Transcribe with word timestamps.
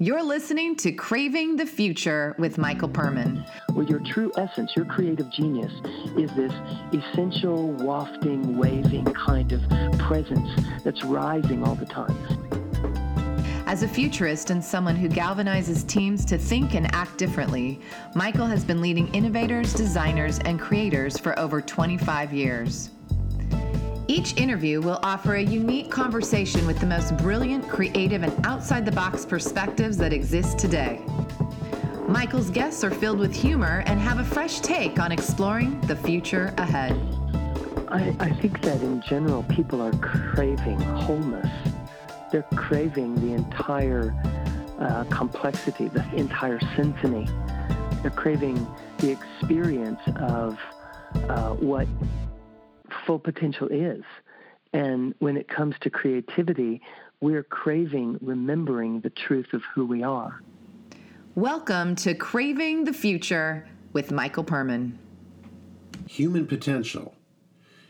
You're 0.00 0.22
listening 0.22 0.76
to 0.76 0.92
Craving 0.92 1.56
the 1.56 1.66
Future 1.66 2.36
with 2.38 2.56
Michael 2.56 2.88
Perman. 2.88 3.44
Where 3.72 3.84
your 3.84 3.98
true 3.98 4.30
essence, 4.36 4.70
your 4.76 4.84
creative 4.84 5.28
genius, 5.28 5.72
is 6.16 6.30
this 6.36 6.52
essential, 6.92 7.72
wafting, 7.72 8.56
waving 8.56 9.06
kind 9.06 9.50
of 9.50 9.60
presence 9.98 10.48
that's 10.84 11.02
rising 11.02 11.64
all 11.64 11.74
the 11.74 11.84
time. 11.84 12.16
As 13.66 13.82
a 13.82 13.88
futurist 13.88 14.50
and 14.50 14.64
someone 14.64 14.94
who 14.94 15.08
galvanizes 15.08 15.84
teams 15.84 16.24
to 16.26 16.38
think 16.38 16.76
and 16.76 16.94
act 16.94 17.18
differently, 17.18 17.80
Michael 18.14 18.46
has 18.46 18.62
been 18.62 18.80
leading 18.80 19.12
innovators, 19.12 19.74
designers, 19.74 20.38
and 20.44 20.60
creators 20.60 21.18
for 21.18 21.36
over 21.40 21.60
25 21.60 22.32
years. 22.32 22.90
Each 24.10 24.34
interview 24.38 24.80
will 24.80 24.98
offer 25.02 25.34
a 25.34 25.42
unique 25.42 25.90
conversation 25.90 26.66
with 26.66 26.80
the 26.80 26.86
most 26.86 27.14
brilliant, 27.18 27.68
creative, 27.68 28.22
and 28.22 28.46
outside 28.46 28.86
the 28.86 28.92
box 28.92 29.26
perspectives 29.26 29.98
that 29.98 30.14
exist 30.14 30.58
today. 30.58 31.02
Michael's 32.08 32.48
guests 32.48 32.82
are 32.84 32.90
filled 32.90 33.18
with 33.18 33.34
humor 33.34 33.82
and 33.84 34.00
have 34.00 34.18
a 34.18 34.24
fresh 34.24 34.60
take 34.60 34.98
on 34.98 35.12
exploring 35.12 35.78
the 35.82 35.94
future 35.94 36.54
ahead. 36.56 36.92
I, 37.88 38.16
I 38.18 38.30
think 38.30 38.62
that 38.62 38.80
in 38.80 39.02
general, 39.02 39.42
people 39.42 39.82
are 39.82 39.92
craving 39.92 40.80
wholeness. 40.80 41.50
They're 42.32 42.46
craving 42.56 43.14
the 43.16 43.34
entire 43.34 44.14
uh, 44.78 45.04
complexity, 45.10 45.88
the 45.88 46.08
entire 46.14 46.60
symphony. 46.76 47.28
They're 48.00 48.10
craving 48.10 48.66
the 48.98 49.10
experience 49.10 50.00
of 50.16 50.58
uh, 51.28 51.50
what 51.56 51.86
full 53.08 53.18
potential 53.18 53.68
is. 53.68 54.02
And 54.74 55.14
when 55.18 55.38
it 55.38 55.48
comes 55.48 55.74
to 55.80 55.88
creativity, 55.88 56.82
we're 57.22 57.42
craving 57.42 58.18
remembering 58.20 59.00
the 59.00 59.08
truth 59.08 59.54
of 59.54 59.62
who 59.74 59.86
we 59.86 60.02
are. 60.02 60.42
Welcome 61.34 61.96
to 61.96 62.12
Craving 62.12 62.84
the 62.84 62.92
Future 62.92 63.66
with 63.94 64.10
Michael 64.10 64.44
Perman. 64.44 64.92
Human 66.06 66.46
potential 66.46 67.14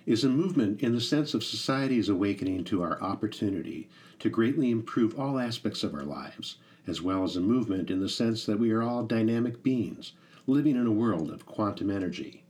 is 0.06 0.22
a 0.22 0.28
movement 0.28 0.82
in 0.82 0.94
the 0.94 1.00
sense 1.00 1.34
of 1.34 1.42
society's 1.42 2.08
awakening 2.08 2.62
to 2.66 2.84
our 2.84 3.02
opportunity 3.02 3.88
to 4.20 4.30
greatly 4.30 4.70
improve 4.70 5.18
all 5.18 5.40
aspects 5.40 5.82
of 5.82 5.94
our 5.94 6.04
lives, 6.04 6.58
as 6.86 7.02
well 7.02 7.24
as 7.24 7.34
a 7.34 7.40
movement 7.40 7.90
in 7.90 7.98
the 7.98 8.08
sense 8.08 8.46
that 8.46 8.60
we 8.60 8.70
are 8.70 8.82
all 8.82 9.02
dynamic 9.02 9.64
beings 9.64 10.12
living 10.46 10.76
in 10.76 10.86
a 10.86 10.92
world 10.92 11.28
of 11.32 11.44
quantum 11.44 11.90
energy. 11.90 12.44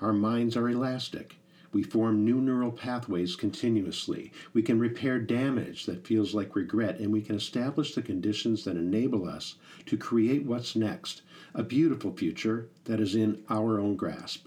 Our 0.00 0.14
minds 0.14 0.56
are 0.56 0.70
elastic 0.70 1.36
we 1.72 1.82
form 1.82 2.24
new 2.24 2.40
neural 2.40 2.72
pathways 2.72 3.36
continuously. 3.36 4.32
We 4.52 4.62
can 4.62 4.78
repair 4.78 5.18
damage 5.18 5.86
that 5.86 6.06
feels 6.06 6.34
like 6.34 6.56
regret, 6.56 6.98
and 6.98 7.12
we 7.12 7.22
can 7.22 7.36
establish 7.36 7.94
the 7.94 8.02
conditions 8.02 8.64
that 8.64 8.76
enable 8.76 9.28
us 9.28 9.56
to 9.86 9.96
create 9.96 10.44
what's 10.44 10.76
next 10.76 11.22
a 11.54 11.62
beautiful 11.62 12.14
future 12.14 12.68
that 12.84 13.00
is 13.00 13.14
in 13.14 13.42
our 13.48 13.80
own 13.80 13.96
grasp. 13.96 14.46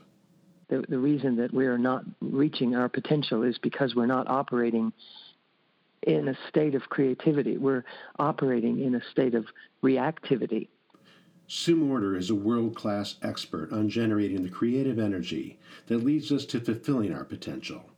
The, 0.68 0.86
the 0.88 1.00
reason 1.00 1.36
that 1.38 1.54
we 1.54 1.66
are 1.66 1.80
not 1.80 2.04
reaching 2.22 2.76
our 2.76 2.88
potential 2.88 3.42
is 3.44 3.58
because 3.58 3.96
we're 3.96 4.06
not 4.06 4.28
operating 4.28 4.94
in 6.04 6.28
a 6.28 6.38
state 6.48 6.76
of 6.76 6.84
creativity. 6.90 7.58
We're 7.58 7.84
operating 8.18 8.80
in 8.80 8.96
a 8.96 9.02
state 9.12 9.34
of 9.34 9.46
reactivity. 9.84 10.68
Sue 11.52 11.76
Morter 11.76 12.16
is 12.16 12.30
a 12.30 12.36
world 12.36 12.76
class 12.76 13.16
expert 13.24 13.74
on 13.74 13.90
generating 13.90 14.44
the 14.44 14.50
creative 14.50 15.00
energy 15.00 15.58
that 15.88 16.04
leads 16.04 16.32
us 16.32 16.46
to 16.46 16.60
fulfilling 16.60 17.12
our 17.12 17.26
potential. 17.26 17.90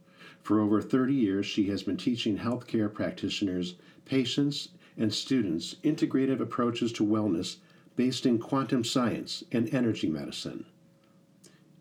For 0.41 0.61
over 0.61 0.81
30 0.81 1.13
years, 1.13 1.45
she 1.45 1.65
has 1.65 1.83
been 1.83 1.97
teaching 1.97 2.37
healthcare 2.37 2.91
practitioners, 2.91 3.75
patients, 4.05 4.69
and 4.95 5.13
students 5.13 5.75
integrative 5.83 6.39
approaches 6.39 6.93
to 6.93 7.05
wellness 7.05 7.57
based 7.97 8.25
in 8.25 8.39
quantum 8.39 8.85
science 8.85 9.43
and 9.51 9.67
energy 9.73 10.07
medicine. 10.09 10.63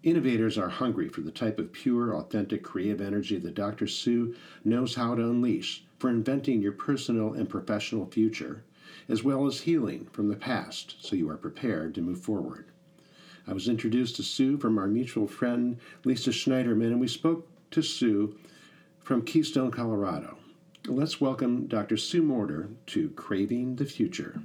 Innovators 0.02 0.58
are 0.58 0.70
hungry 0.70 1.08
for 1.08 1.20
the 1.20 1.30
type 1.30 1.60
of 1.60 1.70
pure, 1.70 2.16
authentic, 2.16 2.64
creative 2.64 3.00
energy 3.00 3.38
that 3.38 3.54
Dr. 3.54 3.86
Sue 3.86 4.34
knows 4.64 4.96
how 4.96 5.14
to 5.14 5.22
unleash 5.22 5.84
for 6.00 6.10
inventing 6.10 6.62
your 6.62 6.72
personal 6.72 7.32
and 7.32 7.48
professional 7.48 8.06
future 8.06 8.64
as 9.10 9.24
well 9.24 9.44
as 9.46 9.62
healing 9.62 10.06
from 10.12 10.28
the 10.28 10.36
past 10.36 10.94
so 11.00 11.16
you 11.16 11.28
are 11.28 11.36
prepared 11.36 11.94
to 11.94 12.00
move 12.00 12.20
forward. 12.20 12.66
I 13.46 13.52
was 13.52 13.68
introduced 13.68 14.14
to 14.16 14.22
Sue 14.22 14.56
from 14.56 14.78
our 14.78 14.86
mutual 14.86 15.26
friend 15.26 15.78
Lisa 16.04 16.30
Schneiderman, 16.30 16.86
and 16.86 17.00
we 17.00 17.08
spoke 17.08 17.48
to 17.72 17.82
Sue 17.82 18.36
from 19.00 19.22
Keystone, 19.22 19.72
Colorado. 19.72 20.38
Let's 20.86 21.20
welcome 21.20 21.66
Dr. 21.66 21.96
Sue 21.96 22.22
Morter 22.22 22.68
to 22.86 23.10
Craving 23.10 23.76
the 23.76 23.84
Future. 23.84 24.40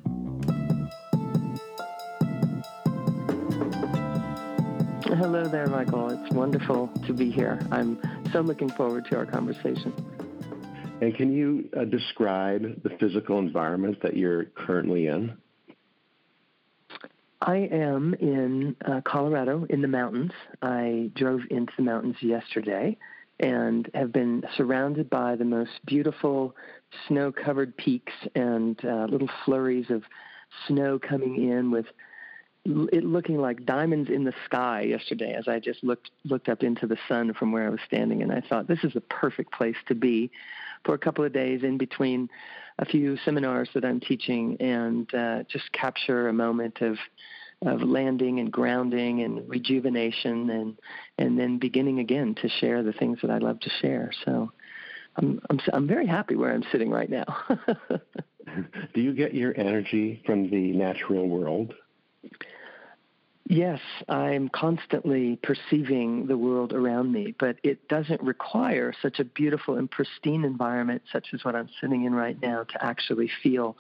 Hello 5.03 5.47
there, 5.47 5.67
Michael. 5.67 6.09
It's 6.09 6.33
wonderful 6.33 6.87
to 7.05 7.13
be 7.13 7.29
here. 7.29 7.59
I'm 7.71 7.99
so 8.31 8.41
looking 8.41 8.69
forward 8.69 9.05
to 9.05 9.17
our 9.17 9.25
conversation. 9.27 9.93
And 11.01 11.13
can 11.15 11.33
you 11.33 11.69
uh, 11.77 11.83
describe 11.85 12.81
the 12.83 12.89
physical 12.99 13.39
environment 13.39 14.01
that 14.01 14.15
you're 14.15 14.45
currently 14.45 15.07
in? 15.07 15.35
I 17.41 17.57
am 17.57 18.13
in 18.15 18.75
uh, 18.85 19.01
Colorado 19.01 19.65
in 19.69 19.81
the 19.81 19.87
mountains. 19.87 20.31
I 20.61 21.11
drove 21.13 21.41
into 21.51 21.73
the 21.77 21.83
mountains 21.83 22.15
yesterday 22.21 22.97
and 23.39 23.89
have 23.93 24.13
been 24.13 24.43
surrounded 24.55 25.09
by 25.09 25.35
the 25.35 25.43
most 25.43 25.71
beautiful 25.85 26.55
snow 27.07 27.31
covered 27.31 27.75
peaks 27.75 28.13
and 28.33 28.83
uh, 28.85 29.05
little 29.09 29.29
flurries 29.43 29.89
of 29.89 30.03
snow 30.67 30.97
coming 30.97 31.49
in 31.49 31.71
with 31.71 31.87
it 32.65 33.03
looking 33.03 33.37
like 33.37 33.63
diamonds 33.65 34.09
in 34.09 34.23
the 34.23 34.33
sky 34.45 34.81
yesterday 34.81 35.33
as 35.33 35.47
I 35.47 35.59
just 35.59 35.83
looked 35.83 36.09
looked 36.23 36.49
up 36.49 36.63
into 36.63 36.87
the 36.87 36.97
sun 37.07 37.33
from 37.33 37.51
where 37.51 37.67
I 37.67 37.69
was 37.69 37.81
standing 37.85 38.23
and 38.23 38.31
I 38.31 38.41
thought 38.41 38.67
this 38.67 38.83
is 38.83 38.93
the 38.93 39.01
perfect 39.01 39.51
place 39.51 39.75
to 39.87 39.93
be 39.93 40.31
for 40.85 40.93
a 40.93 40.99
couple 40.99 41.25
of 41.25 41.33
days 41.33 41.63
in 41.63 41.77
between 41.77 42.29
a 42.79 42.85
few 42.85 43.17
seminars 43.25 43.69
that 43.73 43.83
I'm 43.83 43.99
teaching 43.99 44.57
and 44.59 45.13
uh, 45.13 45.43
just 45.43 45.71
capture 45.71 46.27
a 46.27 46.33
moment 46.33 46.81
of 46.81 46.97
of 47.65 47.81
landing 47.81 48.39
and 48.39 48.51
grounding 48.51 49.21
and 49.21 49.47
rejuvenation 49.49 50.49
and 50.49 50.77
and 51.17 51.39
then 51.39 51.57
beginning 51.57 51.99
again 51.99 52.35
to 52.35 52.49
share 52.49 52.83
the 52.83 52.91
things 52.93 53.19
that 53.21 53.31
I 53.31 53.37
love 53.37 53.59
to 53.61 53.69
share. 53.81 54.11
So 54.25 54.51
I'm 55.15 55.39
I'm 55.49 55.59
I'm 55.73 55.87
very 55.87 56.05
happy 56.05 56.35
where 56.35 56.53
I'm 56.53 56.65
sitting 56.71 56.91
right 56.91 57.09
now. 57.09 57.25
Do 58.93 59.01
you 59.01 59.13
get 59.13 59.33
your 59.33 59.57
energy 59.57 60.21
from 60.25 60.49
the 60.49 60.73
natural 60.73 61.27
world? 61.27 61.73
Yes, 63.47 63.79
I'm 64.09 64.49
constantly 64.49 65.35
perceiving 65.43 66.25
the 66.25 66.37
world 66.37 66.73
around 66.73 67.11
me, 67.11 67.35
but 67.37 67.57
it 67.61 67.87
doesn't 67.87 68.21
require 68.21 68.91
such 69.03 69.19
a 69.19 69.23
beautiful 69.23 69.77
and 69.77 69.89
pristine 69.89 70.43
environment, 70.43 71.03
such 71.11 71.27
as 71.31 71.45
what 71.45 71.55
I'm 71.55 71.69
sitting 71.79 72.05
in 72.05 72.15
right 72.15 72.41
now, 72.41 72.63
to 72.63 72.83
actually 72.83 73.29
feel 73.43 73.77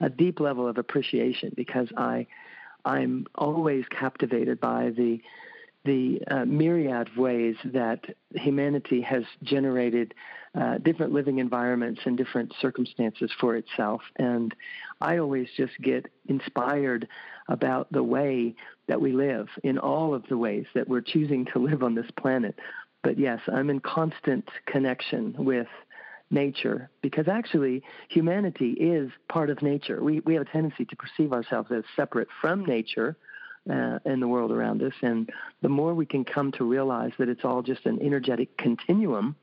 a 0.00 0.08
deep 0.08 0.40
level 0.40 0.66
of 0.66 0.78
appreciation 0.78 1.52
because 1.54 1.88
I, 1.98 2.26
I'm 2.86 3.26
always 3.34 3.84
captivated 3.90 4.58
by 4.60 4.90
the 4.96 5.20
the 5.84 6.22
uh, 6.30 6.46
myriad 6.46 7.14
ways 7.14 7.56
that 7.62 8.04
humanity 8.34 9.02
has 9.02 9.24
generated 9.42 10.14
uh, 10.54 10.78
different 10.78 11.12
living 11.12 11.38
environments 11.38 12.00
and 12.06 12.16
different 12.16 12.54
circumstances 12.58 13.30
for 13.38 13.54
itself. 13.54 14.00
And 14.16 14.54
I 15.04 15.18
always 15.18 15.48
just 15.54 15.78
get 15.82 16.06
inspired 16.28 17.06
about 17.48 17.92
the 17.92 18.02
way 18.02 18.54
that 18.88 19.02
we 19.02 19.12
live 19.12 19.48
in 19.62 19.76
all 19.76 20.14
of 20.14 20.24
the 20.30 20.38
ways 20.38 20.64
that 20.74 20.88
we're 20.88 21.02
choosing 21.02 21.44
to 21.52 21.58
live 21.58 21.82
on 21.82 21.94
this 21.94 22.10
planet. 22.18 22.58
But 23.02 23.18
yes, 23.18 23.40
I'm 23.46 23.68
in 23.68 23.80
constant 23.80 24.48
connection 24.64 25.34
with 25.36 25.66
nature 26.30 26.88
because 27.02 27.28
actually 27.28 27.82
humanity 28.08 28.70
is 28.70 29.10
part 29.28 29.50
of 29.50 29.60
nature. 29.60 30.02
We, 30.02 30.20
we 30.20 30.34
have 30.34 30.46
a 30.46 30.50
tendency 30.50 30.86
to 30.86 30.96
perceive 30.96 31.34
ourselves 31.34 31.70
as 31.70 31.84
separate 31.94 32.28
from 32.40 32.64
nature 32.64 33.14
uh, 33.70 33.98
in 34.06 34.20
the 34.20 34.28
world 34.28 34.52
around 34.52 34.82
us. 34.82 34.94
And 35.02 35.28
the 35.60 35.68
more 35.68 35.92
we 35.92 36.06
can 36.06 36.24
come 36.24 36.50
to 36.52 36.64
realize 36.64 37.12
that 37.18 37.28
it's 37.28 37.44
all 37.44 37.60
just 37.60 37.84
an 37.84 37.98
energetic 38.00 38.56
continuum 38.56 39.36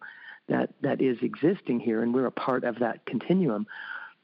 that, 0.47 0.71
that 0.81 1.01
is 1.01 1.19
existing 1.21 1.81
here 1.81 2.01
and 2.01 2.15
we're 2.15 2.25
a 2.25 2.31
part 2.31 2.63
of 2.63 2.79
that 2.79 3.05
continuum, 3.05 3.67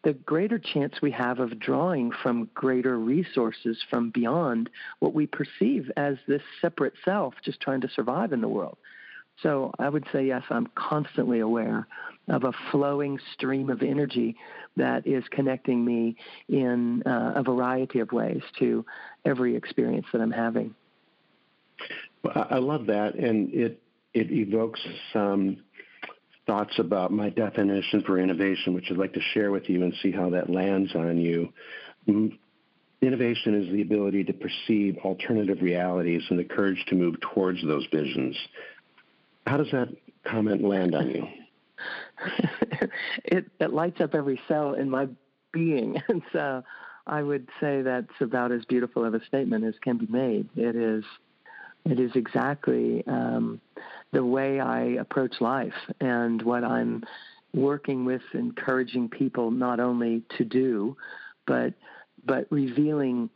the 0.07 0.13
greater 0.13 0.57
chance 0.57 1.01
we 1.01 1.11
have 1.11 1.41
of 1.41 1.59
drawing 1.59 2.11
from 2.23 2.49
greater 2.53 2.97
resources 2.97 3.77
from 3.89 4.09
beyond 4.09 4.69
what 4.99 5.13
we 5.13 5.27
perceive 5.27 5.91
as 5.97 6.15
this 6.29 6.41
separate 6.61 6.93
self 7.03 7.33
just 7.43 7.59
trying 7.59 7.81
to 7.81 7.89
survive 7.89 8.31
in 8.31 8.39
the 8.39 8.47
world. 8.47 8.77
So 9.43 9.73
I 9.77 9.89
would 9.89 10.05
say, 10.13 10.25
yes, 10.25 10.43
I'm 10.49 10.67
constantly 10.75 11.41
aware 11.41 11.87
of 12.29 12.45
a 12.45 12.53
flowing 12.71 13.19
stream 13.33 13.69
of 13.69 13.81
energy 13.81 14.37
that 14.77 15.05
is 15.05 15.25
connecting 15.29 15.83
me 15.83 16.15
in 16.47 17.03
uh, 17.03 17.33
a 17.35 17.43
variety 17.43 17.99
of 17.99 18.13
ways 18.13 18.41
to 18.59 18.85
every 19.25 19.57
experience 19.57 20.05
that 20.13 20.21
I'm 20.21 20.31
having. 20.31 20.73
Well, 22.23 22.47
I 22.49 22.59
love 22.59 22.85
that, 22.85 23.15
and 23.15 23.53
it 23.53 23.81
it 24.13 24.31
evokes 24.31 24.79
some 25.11 25.57
thoughts 26.47 26.79
about 26.79 27.11
my 27.11 27.29
definition 27.29 28.01
for 28.03 28.17
innovation, 28.17 28.73
which 28.73 28.85
I'd 28.89 28.97
like 28.97 29.13
to 29.13 29.21
share 29.33 29.51
with 29.51 29.69
you 29.69 29.83
and 29.83 29.93
see 30.01 30.11
how 30.11 30.29
that 30.31 30.49
lands 30.49 30.95
on 30.95 31.17
you. 31.17 31.53
innovation 33.01 33.61
is 33.61 33.71
the 33.71 33.81
ability 33.81 34.23
to 34.23 34.33
perceive 34.33 34.97
alternative 35.03 35.61
realities 35.61 36.23
and 36.29 36.39
the 36.39 36.45
courage 36.45 36.83
to 36.87 36.95
move 36.95 37.19
towards 37.19 37.61
those 37.63 37.85
visions. 37.93 38.35
How 39.45 39.57
does 39.57 39.71
that 39.71 39.89
comment 40.23 40.63
land 40.63 40.95
on 40.95 41.09
you? 41.09 41.27
it, 43.25 43.45
it 43.59 43.73
lights 43.73 44.01
up 44.01 44.15
every 44.15 44.39
cell 44.47 44.73
in 44.73 44.89
my 44.89 45.07
being. 45.51 46.01
And 46.09 46.21
so 46.31 46.63
I 47.05 47.21
would 47.21 47.47
say 47.59 47.81
that's 47.81 48.21
about 48.21 48.51
as 48.51 48.65
beautiful 48.65 49.05
of 49.05 49.13
a 49.13 49.23
statement 49.25 49.65
as 49.65 49.75
can 49.81 49.97
be 49.97 50.07
made. 50.07 50.49
It 50.55 50.75
is, 50.75 51.03
it 51.85 51.99
is 51.99 52.11
exactly 52.15 53.03
um, 53.07 53.61
the 54.11 54.23
way 54.23 54.59
I 54.59 54.81
approach 54.99 55.41
life 55.41 55.73
and 55.99 56.41
what 56.41 56.63
I'm 56.63 57.03
working 57.53 58.05
with, 58.05 58.21
encouraging 58.33 59.09
people 59.09 59.51
not 59.51 59.79
only 59.79 60.23
to 60.37 60.45
do, 60.45 60.95
but 61.45 61.73
but 62.25 62.45
revealing 62.49 63.29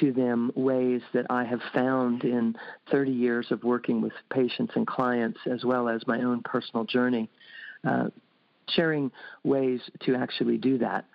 to 0.00 0.12
them 0.12 0.52
ways 0.54 1.00
that 1.12 1.26
I 1.30 1.44
have 1.44 1.60
found 1.72 2.22
in 2.24 2.54
30 2.90 3.10
years 3.10 3.46
of 3.50 3.64
working 3.64 4.00
with 4.00 4.12
patients 4.30 4.72
and 4.76 4.86
clients, 4.86 5.38
as 5.50 5.64
well 5.64 5.88
as 5.88 6.06
my 6.06 6.22
own 6.22 6.42
personal 6.42 6.84
journey, 6.84 7.28
uh, 7.84 8.08
sharing 8.68 9.10
ways 9.44 9.80
to 10.04 10.14
actually 10.14 10.58
do 10.58 10.78
that. 10.78 11.06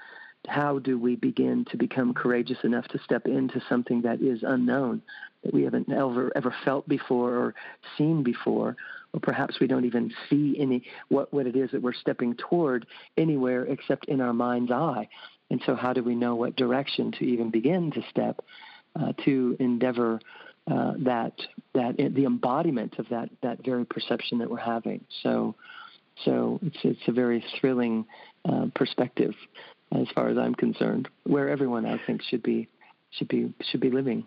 How 0.47 0.79
do 0.79 0.99
we 0.99 1.15
begin 1.15 1.65
to 1.71 1.77
become 1.77 2.13
courageous 2.13 2.57
enough 2.63 2.87
to 2.89 2.99
step 2.99 3.27
into 3.27 3.61
something 3.69 4.01
that 4.01 4.21
is 4.21 4.43
unknown, 4.43 5.01
that 5.43 5.53
we 5.53 5.63
haven't 5.63 5.91
ever 5.91 6.31
ever 6.35 6.53
felt 6.65 6.87
before 6.87 7.31
or 7.31 7.55
seen 7.97 8.23
before, 8.23 8.75
or 9.13 9.19
perhaps 9.21 9.59
we 9.59 9.67
don't 9.67 9.85
even 9.85 10.13
see 10.29 10.57
any 10.59 10.83
what, 11.07 11.33
what 11.33 11.47
it 11.47 11.55
is 11.55 11.71
that 11.71 11.81
we're 11.81 11.93
stepping 11.93 12.35
toward 12.35 12.85
anywhere 13.17 13.65
except 13.65 14.05
in 14.05 14.19
our 14.19 14.33
mind's 14.33 14.71
eye. 14.71 15.07
And 15.49 15.61
so, 15.65 15.75
how 15.75 15.93
do 15.93 16.03
we 16.03 16.15
know 16.15 16.35
what 16.35 16.55
direction 16.55 17.11
to 17.13 17.25
even 17.25 17.49
begin 17.49 17.91
to 17.91 18.01
step 18.09 18.43
uh, 18.99 19.13
to 19.23 19.55
endeavor 19.59 20.19
uh, 20.69 20.93
that 20.99 21.33
that 21.73 21.95
the 21.97 22.25
embodiment 22.25 22.99
of 22.99 23.07
that 23.09 23.29
that 23.43 23.63
very 23.63 23.85
perception 23.85 24.39
that 24.39 24.49
we're 24.49 24.57
having? 24.57 25.05
So, 25.21 25.55
so 26.25 26.59
it's 26.63 26.77
it's 26.83 27.07
a 27.07 27.11
very 27.11 27.45
thrilling 27.59 28.05
uh, 28.45 28.65
perspective 28.75 29.35
as 29.95 30.07
far 30.15 30.29
as 30.29 30.37
I'm 30.37 30.55
concerned, 30.55 31.07
where 31.23 31.49
everyone 31.49 31.85
I 31.85 31.99
think 32.05 32.21
should 32.23 32.43
be 32.43 32.67
should 33.11 33.27
be 33.27 33.53
should 33.61 33.81
be 33.81 33.91
living. 33.91 34.25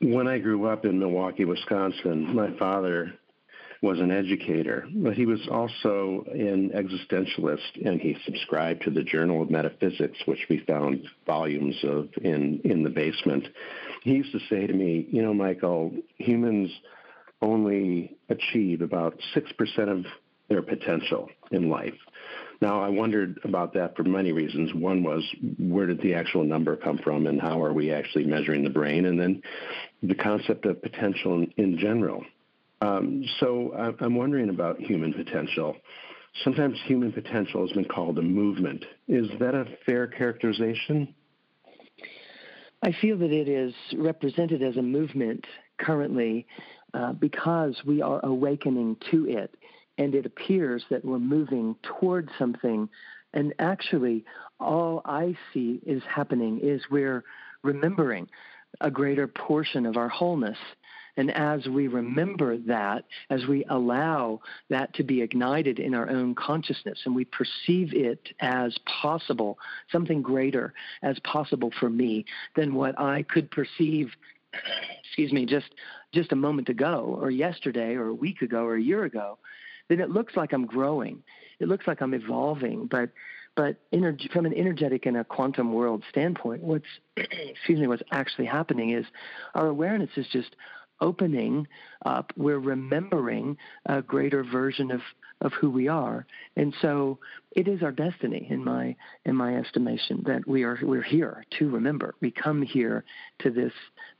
When 0.00 0.26
I 0.26 0.38
grew 0.38 0.66
up 0.66 0.84
in 0.84 0.98
Milwaukee, 0.98 1.44
Wisconsin, 1.44 2.34
my 2.34 2.50
father 2.58 3.14
was 3.80 4.00
an 4.00 4.10
educator, 4.10 4.86
but 4.94 5.12
he 5.14 5.26
was 5.26 5.46
also 5.50 6.24
an 6.32 6.70
existentialist, 6.70 7.86
and 7.86 8.00
he 8.00 8.16
subscribed 8.24 8.82
to 8.82 8.90
the 8.90 9.02
Journal 9.02 9.42
of 9.42 9.50
Metaphysics, 9.50 10.18
which 10.24 10.46
we 10.48 10.58
found 10.66 11.06
volumes 11.26 11.76
of 11.84 12.08
in 12.22 12.60
in 12.64 12.82
the 12.82 12.90
basement. 12.90 13.46
He 14.02 14.12
used 14.12 14.32
to 14.32 14.40
say 14.48 14.66
to 14.66 14.72
me, 14.72 15.06
"You 15.10 15.22
know, 15.22 15.34
Michael, 15.34 15.92
humans 16.16 16.70
only 17.42 18.16
achieve 18.30 18.80
about 18.80 19.20
six 19.34 19.52
percent 19.52 19.90
of 19.90 20.06
their 20.48 20.62
potential 20.62 21.28
in 21.50 21.68
life." 21.68 21.98
Now, 22.60 22.82
I 22.82 22.88
wondered 22.88 23.40
about 23.44 23.74
that 23.74 23.96
for 23.96 24.04
many 24.04 24.32
reasons. 24.32 24.72
One 24.74 25.02
was 25.02 25.22
where 25.58 25.86
did 25.86 26.00
the 26.00 26.14
actual 26.14 26.44
number 26.44 26.76
come 26.76 26.98
from, 26.98 27.26
and 27.26 27.40
how 27.40 27.62
are 27.62 27.72
we 27.72 27.92
actually 27.92 28.24
measuring 28.24 28.64
the 28.64 28.70
brain, 28.70 29.06
and 29.06 29.20
then 29.20 29.42
the 30.02 30.14
concept 30.14 30.64
of 30.66 30.80
potential 30.82 31.44
in, 31.56 31.78
general. 31.78 32.24
Um, 32.80 33.24
so 33.40 33.94
I'm 34.00 34.14
wondering 34.14 34.50
about 34.50 34.78
human 34.78 35.12
potential. 35.12 35.76
Sometimes 36.42 36.78
human 36.86 37.12
potential 37.12 37.66
has 37.66 37.72
been 37.72 37.84
called 37.84 38.18
a 38.18 38.22
movement. 38.22 38.84
Is 39.08 39.28
that 39.40 39.54
a 39.54 39.66
fair 39.86 40.06
characterization? 40.06 41.14
I 42.82 42.92
feel 43.00 43.16
that 43.18 43.32
it 43.32 43.48
is 43.48 43.74
represented 43.96 44.62
as 44.62 44.76
a 44.76 44.82
movement 44.82 45.46
currently 45.78 46.46
uh, 46.92 47.12
because 47.12 47.80
we 47.86 48.02
are 48.02 48.24
awakening 48.24 48.96
to 49.10 49.26
it, 49.28 49.54
and 49.98 50.14
it 50.14 50.26
appears 50.26 50.84
that 50.90 51.04
we're 51.04 51.18
moving 51.18 51.76
towards 51.82 52.30
something. 52.38 52.88
And 53.32 53.54
actually, 53.58 54.24
all 54.60 55.02
I 55.04 55.36
see 55.52 55.80
is 55.86 56.02
happening 56.08 56.60
is 56.60 56.82
we're 56.90 57.24
remembering 57.62 58.28
a 58.80 58.90
greater 58.90 59.26
portion 59.26 59.86
of 59.86 59.96
our 59.96 60.08
wholeness 60.08 60.58
and 61.16 61.30
as 61.30 61.66
we 61.66 61.86
remember 61.86 62.56
that, 62.58 63.04
as 63.30 63.46
we 63.46 63.64
allow 63.68 64.40
that 64.68 64.92
to 64.94 65.04
be 65.04 65.22
ignited 65.22 65.78
in 65.78 65.94
our 65.94 66.10
own 66.10 66.34
consciousness 66.34 67.00
and 67.04 67.14
we 67.14 67.24
perceive 67.24 67.94
it 67.94 68.28
as 68.40 68.76
possible, 69.00 69.58
something 69.92 70.22
greater 70.22 70.74
as 71.02 71.18
possible 71.20 71.70
for 71.78 71.88
me 71.88 72.24
than 72.56 72.74
what 72.74 72.98
I 72.98 73.22
could 73.22 73.50
perceive, 73.50 74.10
excuse 75.04 75.32
me, 75.32 75.46
just, 75.46 75.74
just 76.12 76.32
a 76.32 76.36
moment 76.36 76.68
ago 76.68 77.16
or 77.20 77.30
yesterday 77.30 77.94
or 77.94 78.08
a 78.08 78.14
week 78.14 78.42
ago 78.42 78.64
or 78.64 78.74
a 78.74 78.82
year 78.82 79.04
ago, 79.04 79.38
then 79.88 80.00
it 80.00 80.10
looks 80.10 80.36
like 80.36 80.52
I'm 80.52 80.66
growing. 80.66 81.22
It 81.60 81.68
looks 81.68 81.86
like 81.86 82.00
I'm 82.00 82.14
evolving, 82.14 82.86
but 82.86 83.10
but 83.56 83.76
energy, 83.92 84.28
from 84.32 84.46
an 84.46 84.54
energetic 84.54 85.06
and 85.06 85.16
a 85.16 85.22
quantum 85.22 85.72
world 85.72 86.02
standpoint, 86.10 86.62
what's 86.62 86.86
excuse 87.16 87.78
me, 87.78 87.86
what's 87.86 88.02
actually 88.10 88.46
happening 88.46 88.90
is 88.90 89.06
our 89.54 89.68
awareness 89.68 90.10
is 90.16 90.26
just 90.32 90.56
opening 91.00 91.66
up, 92.04 92.32
we're 92.36 92.58
remembering 92.58 93.56
a 93.86 94.00
greater 94.00 94.44
version 94.44 94.90
of, 94.90 95.00
of 95.40 95.52
who 95.52 95.70
we 95.70 95.88
are. 95.88 96.26
And 96.56 96.74
so 96.80 97.18
it 97.52 97.68
is 97.68 97.82
our 97.82 97.92
destiny 97.92 98.46
in 98.48 98.64
my 98.64 98.96
in 99.24 99.34
my 99.36 99.56
estimation 99.56 100.22
that 100.26 100.46
we 100.46 100.62
are 100.64 100.78
we're 100.82 101.02
here 101.02 101.44
to 101.58 101.68
remember. 101.68 102.14
We 102.20 102.30
come 102.30 102.62
here 102.62 103.04
to 103.40 103.50
this 103.50 103.72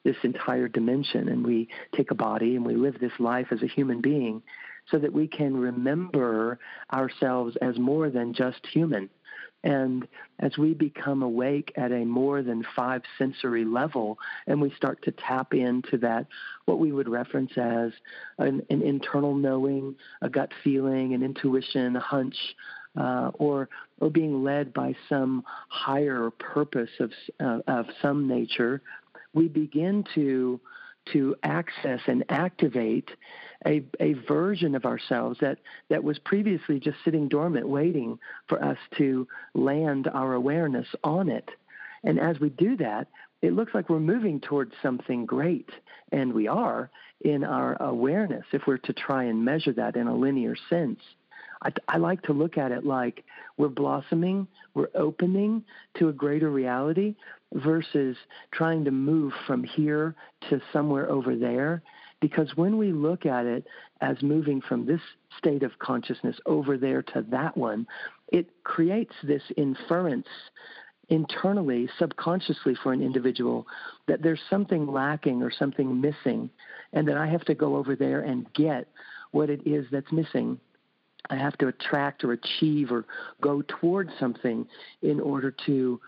this 0.05 0.17
entire 0.23 0.69
dimension 0.69 1.29
and 1.29 1.47
we 1.47 1.69
take 1.97 2.11
a 2.11 2.17
body 2.17 2.57
and 2.57 2.67
we 2.67 2.77
live 2.77 2.99
this 3.01 3.19
life 3.19 3.49
as 3.51 3.63
a 3.63 3.69
human 3.69 4.01
being 4.01 4.43
so 4.91 4.99
that 4.99 5.13
we 5.13 5.27
can 5.27 5.57
remember 5.57 6.59
ourselves 6.93 7.57
as 7.63 7.79
more 7.79 8.11
than 8.11 8.35
just 8.35 8.67
human. 8.67 9.09
And 9.65 10.07
as 10.41 10.59
we 10.59 10.75
become 10.75 11.23
awake 11.23 11.73
at 11.77 11.91
a 11.91 12.05
more 12.05 12.43
than 12.43 12.67
five 12.77 13.01
sensory 13.17 13.65
level, 13.65 14.19
and 14.47 14.61
we 14.61 14.71
start 14.77 15.03
to 15.05 15.13
tap 15.13 15.55
into 15.55 15.97
that, 15.99 16.27
what 16.67 16.79
we 16.79 16.93
would 16.93 17.09
reference 17.09 17.53
as 17.57 17.93
an, 18.39 18.61
an 18.69 18.83
internal 18.83 19.35
knowing, 19.35 19.97
a 20.21 20.29
gut 20.29 20.53
feeling, 20.63 21.15
an 21.15 21.23
intuition, 21.23 21.97
a 21.97 22.01
hunch, 22.01 22.37
uh, 22.97 23.31
or 23.35 23.69
or 24.01 24.11
being 24.11 24.45
led 24.45 24.73
by 24.73 24.95
some 25.09 25.45
higher 25.69 26.31
purpose 26.31 26.91
of 27.01 27.11
uh, 27.41 27.61
of 27.67 27.87
some 28.03 28.29
nature, 28.29 28.83
we 29.32 29.49
begin 29.49 30.05
to 30.15 30.61
to 31.13 31.35
access 31.43 32.01
and 32.06 32.25
activate 32.29 33.11
a, 33.67 33.83
a 34.01 34.15
version 34.15 34.75
of 34.75 34.85
ourselves 34.85 35.39
that, 35.41 35.59
that 35.89 36.05
was 36.05 36.19
previously 36.19 36.79
just 36.79 36.99
sitting 37.05 37.29
dormant, 37.29 37.69
waiting 37.69 38.19
for 38.49 38.63
us 38.63 38.79
to 38.99 39.27
land 39.55 40.09
our 40.13 40.35
awareness 40.35 40.89
on 41.03 41.29
it. 41.29 41.49
And 42.03 42.21
as 42.21 42.39
we 42.39 42.51
do 42.51 42.77
that, 42.77 43.09
it 43.43 43.53
looks 43.53 43.75
like 43.75 43.89
we're 43.91 44.01
moving 44.01 44.41
towards 44.41 44.73
something 44.83 45.27
great, 45.27 45.69
and 46.13 46.33
we 46.33 46.49
are 46.49 46.91
in 47.23 47.44
our 47.44 47.81
awareness 47.83 48.44
if 48.53 48.63
we're 48.67 48.79
to 48.79 48.93
try 48.93 49.25
and 49.25 49.44
measure 49.44 49.73
that 49.73 49.97
in 49.97 50.06
a 50.06 50.17
linear 50.17 50.56
sense. 50.71 51.01
I, 51.63 51.73
I, 51.89 51.97
like 51.99 52.23
to 52.23 52.33
look 52.33 52.59
at 52.59 52.73
it 52.73 52.85
like 52.85 53.25
we're 53.56 53.69
blossoming, 53.69 54.47
we're 54.75 54.89
opening 54.94 55.65
to 55.99 56.09
a 56.09 56.13
greater 56.13 56.51
reality 56.51 57.15
versus 57.53 58.17
trying 58.53 58.85
to 58.85 58.91
move 58.91 59.33
from 59.47 59.63
here 59.65 60.15
to 60.51 60.61
somewhere 60.73 61.11
over 61.11 61.37
there. 61.37 61.83
Because 62.25 62.57
when 62.57 62.79
we 62.79 62.91
look 62.91 63.27
at 63.27 63.45
it 63.45 63.67
as 64.01 64.17
moving 64.23 64.63
from 64.63 64.87
this 64.87 65.03
state 65.37 65.63
of 65.63 65.79
consciousness 65.79 66.35
over 66.47 66.79
there 66.79 67.03
to 67.03 67.21
that 67.29 67.55
one, 67.55 67.87
it 68.29 68.47
creates 68.65 69.13
this 69.23 69.43
inference 69.59 70.27
internally, 71.11 71.87
subconsciously 71.99 72.77
for 72.83 72.95
an 72.95 73.03
individual 73.03 73.67
that 74.09 74.23
there's 74.23 74.41
something 74.49 74.87
lacking 74.87 75.43
or 75.43 75.51
something 75.51 76.01
missing, 76.01 76.49
and 76.95 77.07
that 77.07 77.19
I 77.19 77.27
have 77.27 77.45
to 77.45 77.55
go 77.55 77.77
over 77.77 77.95
there 77.95 78.23
and 78.23 78.51
get 78.55 78.89
what 79.33 79.51
it 79.51 79.61
is 79.67 79.85
that's 79.93 80.11
missing. 80.11 80.59
I 81.29 81.37
have 81.37 81.59
to 81.59 81.69
attract 81.69 82.25
or 82.25 82.33
achieve 82.33 82.91
or 82.91 83.05
go 83.43 83.63
towards 83.69 84.13
something 84.19 84.67
in 85.03 85.21
order 85.21 85.55
to 85.67 86.01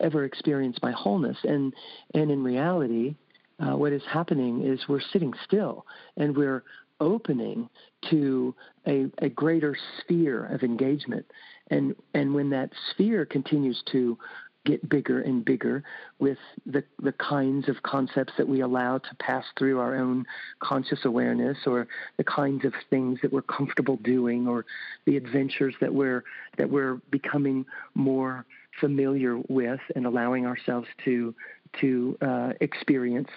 ever 0.00 0.26
experience 0.26 0.76
my 0.82 0.92
wholeness. 0.92 1.38
And 1.44 1.72
and 2.12 2.30
in 2.30 2.44
reality, 2.44 3.14
uh, 3.62 3.76
what 3.76 3.92
is 3.92 4.02
happening 4.10 4.64
is 4.64 4.88
we're 4.88 5.00
sitting 5.12 5.32
still 5.44 5.86
and 6.16 6.36
we're 6.36 6.64
opening 7.00 7.68
to 8.10 8.54
a, 8.86 9.06
a 9.18 9.28
greater 9.28 9.76
sphere 10.00 10.46
of 10.46 10.62
engagement. 10.62 11.26
And 11.70 11.94
and 12.14 12.34
when 12.34 12.50
that 12.50 12.70
sphere 12.90 13.24
continues 13.24 13.82
to 13.92 14.18
get 14.64 14.88
bigger 14.88 15.20
and 15.20 15.44
bigger 15.44 15.82
with 16.20 16.38
the, 16.66 16.84
the 17.02 17.12
kinds 17.12 17.68
of 17.68 17.82
concepts 17.82 18.32
that 18.38 18.46
we 18.46 18.60
allow 18.60 18.98
to 18.98 19.14
pass 19.18 19.44
through 19.58 19.80
our 19.80 19.96
own 19.96 20.24
conscious 20.60 21.00
awareness 21.04 21.58
or 21.66 21.88
the 22.16 22.24
kinds 22.24 22.64
of 22.64 22.72
things 22.88 23.18
that 23.22 23.32
we're 23.32 23.42
comfortable 23.42 23.96
doing 23.96 24.46
or 24.46 24.64
the 25.04 25.16
adventures 25.16 25.74
that 25.80 25.92
we're 25.92 26.22
that 26.58 26.70
we're 26.70 27.00
becoming 27.10 27.64
more 27.94 28.46
familiar 28.80 29.38
with 29.48 29.80
and 29.96 30.06
allowing 30.06 30.46
ourselves 30.46 30.86
to 31.04 31.34
to 31.80 32.16
uh, 32.20 32.52
experience, 32.60 33.28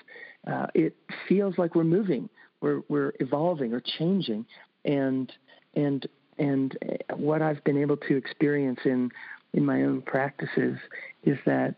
uh, 0.47 0.67
it 0.73 0.95
feels 1.27 1.57
like 1.57 1.75
we're 1.75 1.83
moving, 1.83 2.29
we're 2.61 2.81
we're 2.89 3.13
evolving 3.19 3.73
or 3.73 3.81
changing, 3.81 4.45
and 4.83 5.31
and 5.75 6.07
and 6.37 6.77
what 7.15 7.41
I've 7.41 7.63
been 7.63 7.77
able 7.77 7.97
to 7.97 8.15
experience 8.15 8.79
in 8.85 9.11
in 9.53 9.65
my 9.65 9.83
own 9.83 10.01
practices 10.01 10.77
is 11.23 11.37
that 11.45 11.75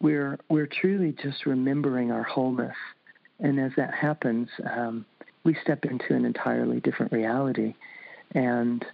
we're 0.00 0.38
we're 0.48 0.66
truly 0.66 1.12
just 1.22 1.46
remembering 1.46 2.10
our 2.10 2.24
wholeness, 2.24 2.76
and 3.40 3.58
as 3.60 3.72
that 3.76 3.94
happens, 3.94 4.48
um, 4.70 5.06
we 5.44 5.56
step 5.62 5.84
into 5.84 6.14
an 6.14 6.24
entirely 6.24 6.80
different 6.80 7.12
reality, 7.12 7.74
and 8.34 8.84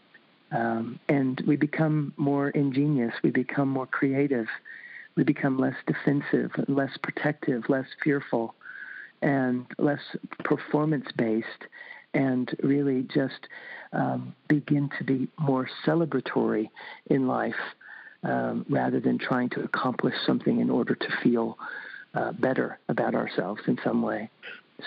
um, 0.53 0.99
and 1.09 1.43
we 1.47 1.57
become 1.57 2.13
more 2.17 2.51
ingenious, 2.51 3.13
we 3.23 3.31
become 3.31 3.69
more 3.69 3.87
creative, 3.87 4.47
we 5.19 5.25
become 5.25 5.59
less 5.59 5.75
defensive, 5.85 6.53
less 6.69 6.97
protective, 7.03 7.65
less 7.69 7.87
fearful, 8.05 8.55
and 9.21 9.67
less 9.77 10.01
performance 10.45 11.07
based, 11.17 11.65
and 12.15 12.55
really 12.63 13.03
just 13.13 13.49
um, 13.93 14.33
begin 14.47 14.89
to 14.97 15.05
be 15.05 15.29
more 15.37 15.69
celebratory 15.85 16.71
in 17.07 17.27
life 17.27 17.57
um, 18.23 18.65
rather 18.71 19.01
than 19.01 19.19
trying 19.19 19.51
to 19.51 19.61
accomplish 19.65 20.15
something 20.25 20.61
in 20.61 20.71
order 20.71 20.95
to 20.95 21.09
feel 21.21 21.59
uh, 22.15 22.31
better 22.33 22.79
about 22.89 23.17
ourselves 23.17 23.61
in 23.67 23.77
some 23.83 24.03
way. 24.03 24.31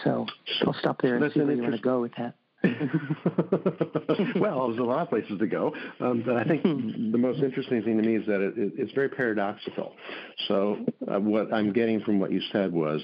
So 0.05 0.25
I'll 0.65 0.73
stop 0.75 1.01
there 1.01 1.17
and 1.17 1.33
see 1.33 1.41
where 1.41 1.53
you 1.53 1.61
want 1.61 1.75
to 1.75 1.81
go 1.81 1.99
with 1.99 2.13
that. 2.17 2.35
well, 4.39 4.67
there's 4.67 4.79
a 4.79 4.83
lot 4.83 5.01
of 5.01 5.09
places 5.09 5.39
to 5.39 5.47
go, 5.47 5.73
um, 5.99 6.21
but 6.23 6.37
I 6.37 6.43
think 6.43 6.63
the 6.63 7.17
most 7.17 7.41
interesting 7.41 7.81
thing 7.81 7.97
to 7.97 8.03
me 8.07 8.17
is 8.17 8.25
that 8.27 8.39
it, 8.39 8.57
it, 8.57 8.73
it's 8.77 8.91
very 8.91 9.09
paradoxical. 9.09 9.95
So, 10.47 10.85
uh, 11.11 11.19
what 11.19 11.51
I'm 11.51 11.73
getting 11.73 12.01
from 12.01 12.19
what 12.19 12.31
you 12.31 12.41
said 12.51 12.71
was 12.71 13.01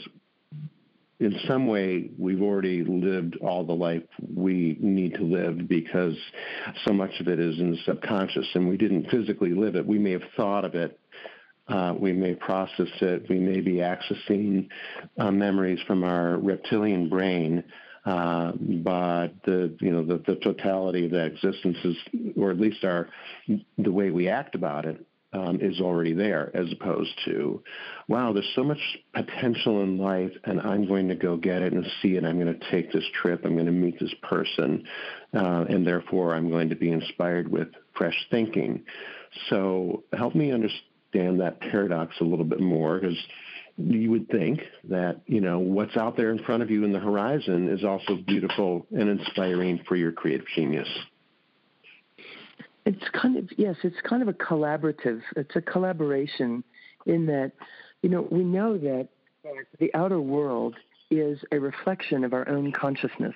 in 1.19 1.35
some 1.47 1.67
way 1.67 2.11
we've 2.17 2.41
already 2.41 2.83
lived 2.83 3.37
all 3.41 3.65
the 3.65 3.73
life 3.73 4.03
we 4.35 4.77
need 4.79 5.15
to 5.15 5.23
live 5.23 5.67
because 5.67 6.15
so 6.85 6.93
much 6.93 7.19
of 7.19 7.27
it 7.27 7.39
is 7.39 7.57
in 7.59 7.71
the 7.71 7.77
subconscious 7.85 8.47
and 8.53 8.69
we 8.69 8.77
didn't 8.77 9.09
physically 9.09 9.51
live 9.51 9.75
it. 9.75 9.85
We 9.85 9.97
may 9.97 10.11
have 10.11 10.21
thought 10.35 10.63
of 10.63 10.75
it. 10.75 10.99
Uh, 11.67 11.93
we 11.99 12.13
may 12.13 12.33
process 12.35 12.87
it. 13.01 13.25
We 13.29 13.39
may 13.39 13.59
be 13.59 13.75
accessing 13.75 14.69
uh, 15.17 15.31
memories 15.31 15.79
from 15.85 16.03
our 16.03 16.37
reptilian 16.37 17.09
brain, 17.09 17.63
uh, 18.07 18.51
but 18.59 19.29
the 19.43 19.59
you 19.79 19.91
know 19.91 20.03
the, 20.11 20.17
the 20.25 20.37
totality 20.37 21.05
of 21.05 21.11
that 21.11 21.27
existence 21.33 21.77
is, 21.83 21.97
or 22.35 22.51
at 22.51 22.59
least 22.59 22.83
our 22.83 23.09
the 23.77 23.91
way 23.91 24.07
we 24.11 24.29
act 24.29 24.55
about 24.55 24.85
it, 24.85 25.05
um, 25.33 25.59
is 25.61 25.81
already 25.81 26.13
there, 26.13 26.51
as 26.53 26.71
opposed 26.71 27.11
to, 27.25 27.61
wow, 28.07 28.31
there's 28.31 28.51
so 28.55 28.63
much 28.63 28.79
potential 29.13 29.83
in 29.83 29.97
life, 29.97 30.31
and 30.45 30.61
I'm 30.61 30.87
going 30.87 31.09
to 31.09 31.15
go 31.15 31.35
get 31.35 31.61
it 31.61 31.73
and 31.73 31.85
see 32.01 32.15
it. 32.15 32.23
I'm 32.23 32.39
going 32.39 32.57
to 32.57 32.71
take 32.71 32.91
this 32.91 33.03
trip. 33.21 33.41
I'm 33.43 33.55
going 33.55 33.65
to 33.65 33.71
meet 33.71 33.99
this 33.99 34.13
person, 34.23 34.85
uh, 35.33 35.65
and 35.69 35.85
therefore 35.85 36.33
I'm 36.33 36.49
going 36.49 36.69
to 36.69 36.75
be 36.75 36.91
inspired 36.91 37.51
with 37.51 37.67
fresh 37.97 38.17
thinking. 38.31 38.85
So 39.49 40.03
help 40.13 40.33
me 40.33 40.51
understand 40.51 41.41
that 41.41 41.59
paradox 41.59 42.15
a 42.21 42.23
little 42.23 42.45
bit 42.45 42.61
more, 42.61 42.99
because 42.99 43.17
you 43.77 44.09
would 44.11 44.27
think 44.29 44.61
that 44.85 45.21
you 45.27 45.39
know 45.39 45.59
what's 45.59 45.95
out 45.95 46.17
there 46.17 46.31
in 46.31 46.39
front 46.39 46.63
of 46.63 46.71
you 46.71 46.83
in 46.83 46.91
the 46.91 46.99
horizon 46.99 47.69
is 47.69 47.83
also 47.83 48.15
beautiful 48.15 48.85
and 48.91 49.09
inspiring 49.09 49.79
for 49.87 49.95
your 49.95 50.11
creative 50.11 50.47
genius. 50.55 50.87
It's 52.85 53.07
kind 53.13 53.37
of 53.37 53.49
yes, 53.57 53.75
it's 53.83 54.01
kind 54.01 54.21
of 54.21 54.27
a 54.27 54.33
collaborative. 54.33 55.21
It's 55.35 55.55
a 55.55 55.61
collaboration 55.61 56.63
in 57.05 57.25
that, 57.27 57.51
you 58.01 58.09
know, 58.09 58.27
we 58.31 58.43
know 58.43 58.77
that 58.77 59.09
the 59.79 59.93
outer 59.93 60.19
world 60.19 60.75
is 61.09 61.39
a 61.51 61.59
reflection 61.59 62.23
of 62.23 62.33
our 62.33 62.47
own 62.49 62.71
consciousness. 62.71 63.35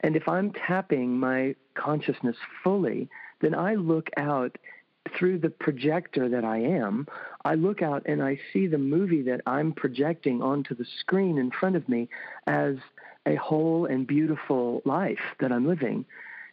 And 0.00 0.16
if 0.16 0.28
I'm 0.28 0.52
tapping 0.52 1.18
my 1.18 1.54
consciousness 1.74 2.36
fully, 2.62 3.08
then 3.40 3.54
I 3.54 3.74
look 3.74 4.08
out 4.16 4.56
through 5.16 5.38
the 5.38 5.50
projector 5.50 6.28
that 6.28 6.44
I 6.44 6.58
am. 6.58 7.06
I 7.44 7.54
look 7.54 7.82
out 7.82 8.02
and 8.06 8.22
I 8.22 8.38
see 8.52 8.66
the 8.66 8.78
movie 8.78 9.22
that 9.22 9.40
I'm 9.46 9.72
projecting 9.72 10.42
onto 10.42 10.74
the 10.74 10.86
screen 11.00 11.38
in 11.38 11.50
front 11.50 11.76
of 11.76 11.88
me 11.88 12.08
as 12.46 12.76
a 13.26 13.36
whole 13.36 13.86
and 13.86 14.06
beautiful 14.06 14.82
life 14.84 15.20
that 15.40 15.52
I'm 15.52 15.66
living. 15.66 16.04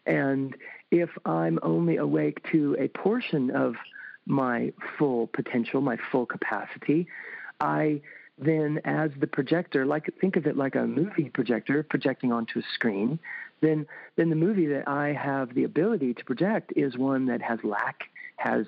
And 0.06 0.56
if 0.92 1.10
I'm 1.26 1.60
only 1.62 1.98
awake 1.98 2.44
to 2.52 2.76
a 2.80 2.88
portion 2.88 3.52
of 3.52 3.76
my 4.26 4.74
full 4.98 5.28
potential, 5.28 5.82
my 5.82 5.98
full 6.12 6.26
capacity, 6.26 7.08
I 7.60 8.02
then, 8.40 8.82
as 8.84 9.12
the 9.20 9.28
projector, 9.28 9.86
like 9.86 10.12
think 10.20 10.36
of 10.36 10.48
it 10.48 10.58
like 10.58 10.76
a 10.76 10.88
movie 10.88 11.30
projector 11.30 11.84
projecting 11.84 12.32
onto 12.32 12.60
a 12.60 12.64
screen, 12.74 13.20
then 13.62 13.86
then 14.16 14.30
the 14.30 14.36
movie 14.36 14.66
that 14.68 14.88
I 14.88 15.14
have 15.14 15.54
the 15.54 15.64
ability 15.64 16.16
to 16.16 16.26
project 16.26 16.74
is 16.76 16.98
one 16.98 17.28
that 17.28 17.42
has 17.42 17.60
lack, 17.64 18.10
has 18.38 18.66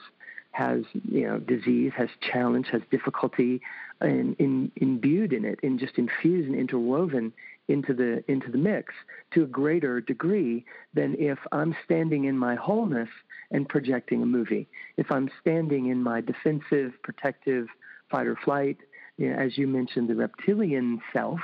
has 0.51 0.84
you 0.93 1.27
know 1.27 1.38
disease, 1.39 1.91
has 1.98 2.10
challenge, 2.22 2.67
has 2.72 2.81
difficulty, 2.89 3.62
and 4.00 4.36
in, 4.39 4.72
imbued 4.77 5.34
in 5.34 5.43
it, 5.43 5.60
and 5.63 5.79
just 5.79 5.98
infused 5.98 6.48
and 6.48 6.57
interwoven 6.57 7.34
into 7.67 7.93
the 7.93 8.24
into 8.31 8.51
the 8.51 8.57
mix 8.57 8.93
to 9.34 9.43
a 9.43 9.48
greater 9.48 10.00
degree 10.00 10.65
than 10.93 11.15
if 11.19 11.39
I'm 11.51 11.75
standing 11.84 12.25
in 12.25 12.38
my 12.38 12.55
wholeness 12.55 13.10
and 13.51 13.67
projecting 13.67 14.22
a 14.22 14.25
movie. 14.25 14.67
If 14.98 15.12
I'm 15.12 15.29
standing 15.41 15.88
in 15.88 16.01
my 16.01 16.22
defensive, 16.22 16.93
protective, 17.03 17.67
fight 18.10 18.27
or 18.27 18.36
flight, 18.36 18.77
you 19.17 19.29
know, 19.29 19.36
as 19.36 19.57
you 19.57 19.67
mentioned, 19.67 20.10
the 20.10 20.15
reptilian 20.15 21.01
self, 21.12 21.39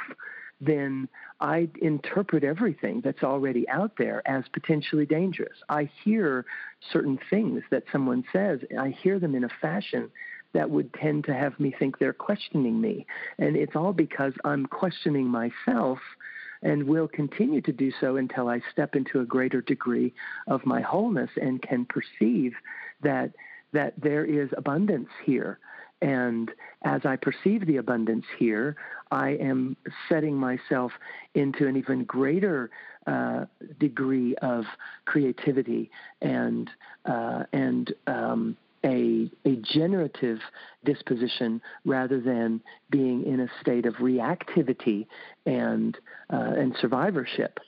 then 0.62 1.10
I 1.40 1.68
interpret 1.82 2.44
everything 2.44 3.02
that's 3.02 3.24
already 3.24 3.68
out 3.68 3.94
there 3.98 4.22
as 4.28 4.44
potentially 4.54 5.08
dangerous. 5.08 5.58
I 5.68 5.90
hear 6.04 6.46
certain 6.94 7.20
things 7.30 7.64
that 7.72 7.84
someone 7.92 8.24
says, 8.32 8.60
and 8.70 8.80
I 8.80 8.92
hear 8.92 9.20
them 9.20 9.34
in 9.34 9.44
a 9.44 9.50
fashion 9.60 10.12
that 10.54 10.70
would 10.70 10.94
tend 10.94 11.24
to 11.26 11.34
have 11.34 11.60
me 11.60 11.74
think 11.78 11.98
they're 11.98 12.14
questioning 12.14 12.80
me. 12.80 13.08
And 13.40 13.56
it's 13.56 13.76
all 13.76 13.94
because 13.94 14.34
I'm 14.46 14.68
questioning 14.68 15.28
myself 15.28 16.00
and 16.62 16.84
will 16.84 17.08
continue 17.08 17.62
to 17.62 17.72
do 17.72 17.92
so 18.00 18.18
until 18.18 18.48
I 18.48 18.62
step 18.72 18.96
into 18.96 19.20
a 19.20 19.26
greater 19.26 19.62
degree 19.62 20.14
of 20.48 20.66
my 20.66 20.82
wholeness 20.82 21.32
and 21.42 21.62
can 21.62 21.86
perceive 21.86 22.54
that 23.02 23.32
that 23.74 23.94
there 23.98 24.26
is 24.26 24.50
abundance 24.58 25.08
here. 25.26 25.58
And 26.02 26.52
as 26.84 27.02
I 27.06 27.16
perceive 27.16 27.68
the 27.68 27.78
abundance 27.78 28.26
here, 28.40 28.76
I 29.12 29.32
am 29.32 29.78
setting 30.10 30.36
myself 30.36 30.92
into 31.36 31.68
an 31.68 31.76
even 31.76 32.06
greater 32.06 32.72
uh, 33.06 33.46
degree 33.80 34.36
of 34.42 34.66
creativity 35.06 35.92
and 36.22 36.70
uh, 37.06 37.44
and 37.54 37.94
um, 38.08 38.58
a, 38.84 39.30
a 39.46 39.56
generative 39.58 40.40
disposition 40.86 41.62
rather 41.86 42.20
than 42.20 42.62
being 42.90 43.26
in 43.26 43.40
a 43.42 43.48
state 43.62 43.86
of 43.86 43.96
reactivity 43.96 45.06
and 45.46 45.98
uh, 46.32 46.54
and 46.58 46.76
survivorship. 46.82 47.60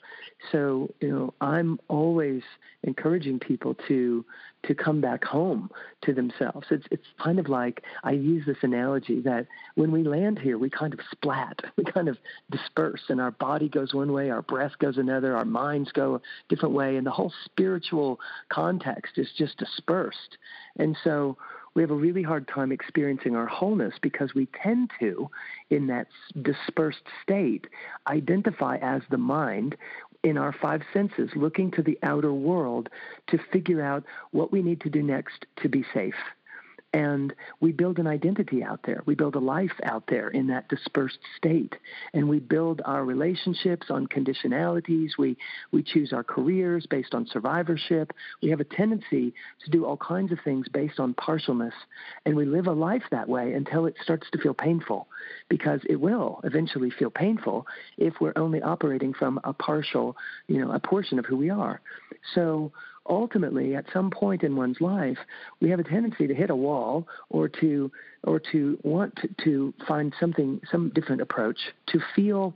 So 0.50 0.92
you 1.00 1.08
know, 1.08 1.34
I'm 1.40 1.78
always 1.88 2.42
encouraging 2.82 3.38
people 3.38 3.76
to 3.88 4.24
to 4.66 4.74
come 4.74 5.00
back 5.00 5.24
home 5.24 5.70
to 6.02 6.12
themselves. 6.12 6.66
It's 6.70 6.86
it's 6.90 7.06
kind 7.22 7.38
of 7.38 7.48
like 7.48 7.82
I 8.02 8.12
use 8.12 8.44
this 8.46 8.56
analogy 8.62 9.20
that 9.22 9.46
when 9.74 9.92
we 9.92 10.02
land 10.02 10.38
here, 10.38 10.58
we 10.58 10.70
kind 10.70 10.92
of 10.92 11.00
splat, 11.10 11.60
we 11.76 11.84
kind 11.84 12.08
of 12.08 12.18
disperse, 12.50 13.02
and 13.08 13.20
our 13.20 13.32
body 13.32 13.68
goes 13.68 13.94
one 13.94 14.12
way, 14.12 14.30
our 14.30 14.42
breath 14.42 14.72
goes 14.78 14.98
another, 14.98 15.36
our 15.36 15.44
minds 15.44 15.92
go 15.92 16.16
a 16.16 16.20
different 16.48 16.74
way, 16.74 16.96
and 16.96 17.06
the 17.06 17.10
whole 17.10 17.32
spiritual 17.44 18.20
context 18.48 19.18
is 19.18 19.28
just 19.36 19.56
dispersed. 19.58 20.38
And 20.76 20.96
so 21.04 21.36
we 21.74 21.82
have 21.82 21.90
a 21.90 21.96
really 21.96 22.22
hard 22.22 22.46
time 22.48 22.70
experiencing 22.70 23.34
our 23.34 23.46
wholeness 23.46 23.94
because 24.00 24.32
we 24.34 24.48
tend 24.62 24.90
to, 25.00 25.28
in 25.70 25.88
that 25.88 26.06
dispersed 26.42 27.02
state, 27.22 27.66
identify 28.06 28.76
as 28.76 29.02
the 29.10 29.18
mind 29.18 29.76
in 30.24 30.38
our 30.38 30.52
five 30.52 30.82
senses, 30.92 31.30
looking 31.36 31.70
to 31.70 31.82
the 31.82 31.98
outer 32.02 32.32
world 32.32 32.88
to 33.28 33.38
figure 33.52 33.82
out 33.82 34.02
what 34.32 34.50
we 34.50 34.62
need 34.62 34.80
to 34.80 34.90
do 34.90 35.02
next 35.02 35.46
to 35.62 35.68
be 35.68 35.84
safe. 35.94 36.14
And 36.94 37.34
we 37.58 37.72
build 37.72 37.98
an 37.98 38.06
identity 38.06 38.62
out 38.62 38.84
there. 38.86 39.02
We 39.04 39.16
build 39.16 39.34
a 39.34 39.40
life 39.40 39.72
out 39.82 40.04
there 40.06 40.28
in 40.28 40.46
that 40.46 40.68
dispersed 40.68 41.18
state. 41.36 41.74
And 42.12 42.28
we 42.28 42.38
build 42.38 42.82
our 42.84 43.04
relationships 43.04 43.88
on 43.90 44.06
conditionalities. 44.06 45.18
We, 45.18 45.36
we 45.72 45.82
choose 45.82 46.12
our 46.12 46.22
careers 46.22 46.86
based 46.86 47.12
on 47.12 47.26
survivorship. 47.26 48.12
We 48.40 48.50
have 48.50 48.60
a 48.60 48.64
tendency 48.64 49.34
to 49.64 49.70
do 49.72 49.84
all 49.84 49.96
kinds 49.96 50.30
of 50.30 50.38
things 50.44 50.68
based 50.68 51.00
on 51.00 51.14
partialness. 51.14 51.72
And 52.26 52.36
we 52.36 52.44
live 52.44 52.68
a 52.68 52.72
life 52.72 53.02
that 53.10 53.28
way 53.28 53.54
until 53.54 53.86
it 53.86 53.96
starts 54.00 54.28
to 54.30 54.38
feel 54.38 54.54
painful, 54.54 55.08
because 55.48 55.80
it 55.88 55.96
will 56.00 56.40
eventually 56.44 56.90
feel 56.90 57.10
painful 57.10 57.66
if 57.98 58.14
we're 58.20 58.34
only 58.36 58.62
operating 58.62 59.12
from 59.12 59.40
a 59.42 59.52
partial, 59.52 60.16
you 60.46 60.64
know, 60.64 60.70
a 60.70 60.78
portion 60.78 61.18
of 61.18 61.26
who 61.26 61.36
we 61.36 61.50
are. 61.50 61.80
So 62.36 62.70
ultimately, 63.08 63.74
at 63.74 63.84
some 63.92 64.10
point 64.10 64.42
in 64.42 64.56
one's 64.56 64.80
life, 64.80 65.18
we 65.60 65.70
have 65.70 65.80
a 65.80 65.84
tendency 65.84 66.26
to 66.26 66.34
hit 66.34 66.50
a 66.50 66.56
wall 66.56 67.06
or 67.28 67.48
to 67.48 67.90
or 68.24 68.40
to 68.52 68.78
want 68.82 69.14
to, 69.16 69.28
to 69.44 69.74
find 69.86 70.14
something, 70.18 70.60
some 70.70 70.90
different 70.90 71.20
approach 71.20 71.58
to 71.88 72.00
feel 72.16 72.54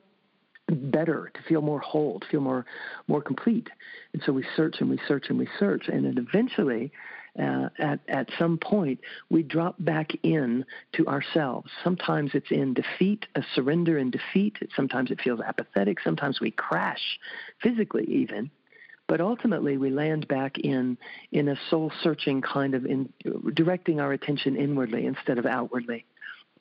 better, 0.71 1.31
to 1.35 1.43
feel 1.49 1.61
more 1.61 1.81
whole, 1.81 2.21
to 2.21 2.27
feel 2.29 2.41
more 2.41 2.65
more 3.07 3.23
complete. 3.23 3.69
And 4.13 4.23
so 4.25 4.33
we 4.33 4.45
search 4.57 4.77
and 4.81 4.89
we 4.89 4.99
search 5.07 5.27
and 5.29 5.39
we 5.39 5.49
search, 5.59 5.89
and 5.89 6.05
then 6.05 6.19
eventually 6.19 6.93
uh, 7.39 7.69
at, 7.79 8.01
at 8.09 8.29
some 8.39 8.59
point, 8.59 9.01
we 9.31 9.43
drop 9.43 9.77
back 9.79 10.11
in 10.23 10.65
to 10.93 11.07
ourselves. 11.07 11.71
Sometimes 11.85 12.33
it's 12.35 12.51
in 12.51 12.75
defeat, 12.75 13.27
a 13.37 13.43
surrender 13.55 13.97
in 13.99 14.11
defeat. 14.11 14.57
Sometimes 14.75 15.11
it 15.11 15.21
feels 15.23 15.41
apathetic. 15.41 15.99
Sometimes 16.01 16.41
we 16.41 16.51
crash, 16.51 17.19
physically 17.63 18.05
even. 18.09 18.51
But 19.09 19.21
ultimately, 19.21 19.79
we 19.79 19.91
land 19.91 20.29
back 20.29 20.59
in 20.59 20.99
in 21.33 21.49
a 21.49 21.57
soul 21.71 21.91
searching 22.03 22.43
kind 22.43 22.75
of 22.75 22.85
in 22.85 23.13
directing 23.55 24.01
our 24.01 24.13
attention 24.13 24.55
inwardly 24.57 25.07
instead 25.07 25.39
of 25.39 25.47
outwardly. 25.47 26.05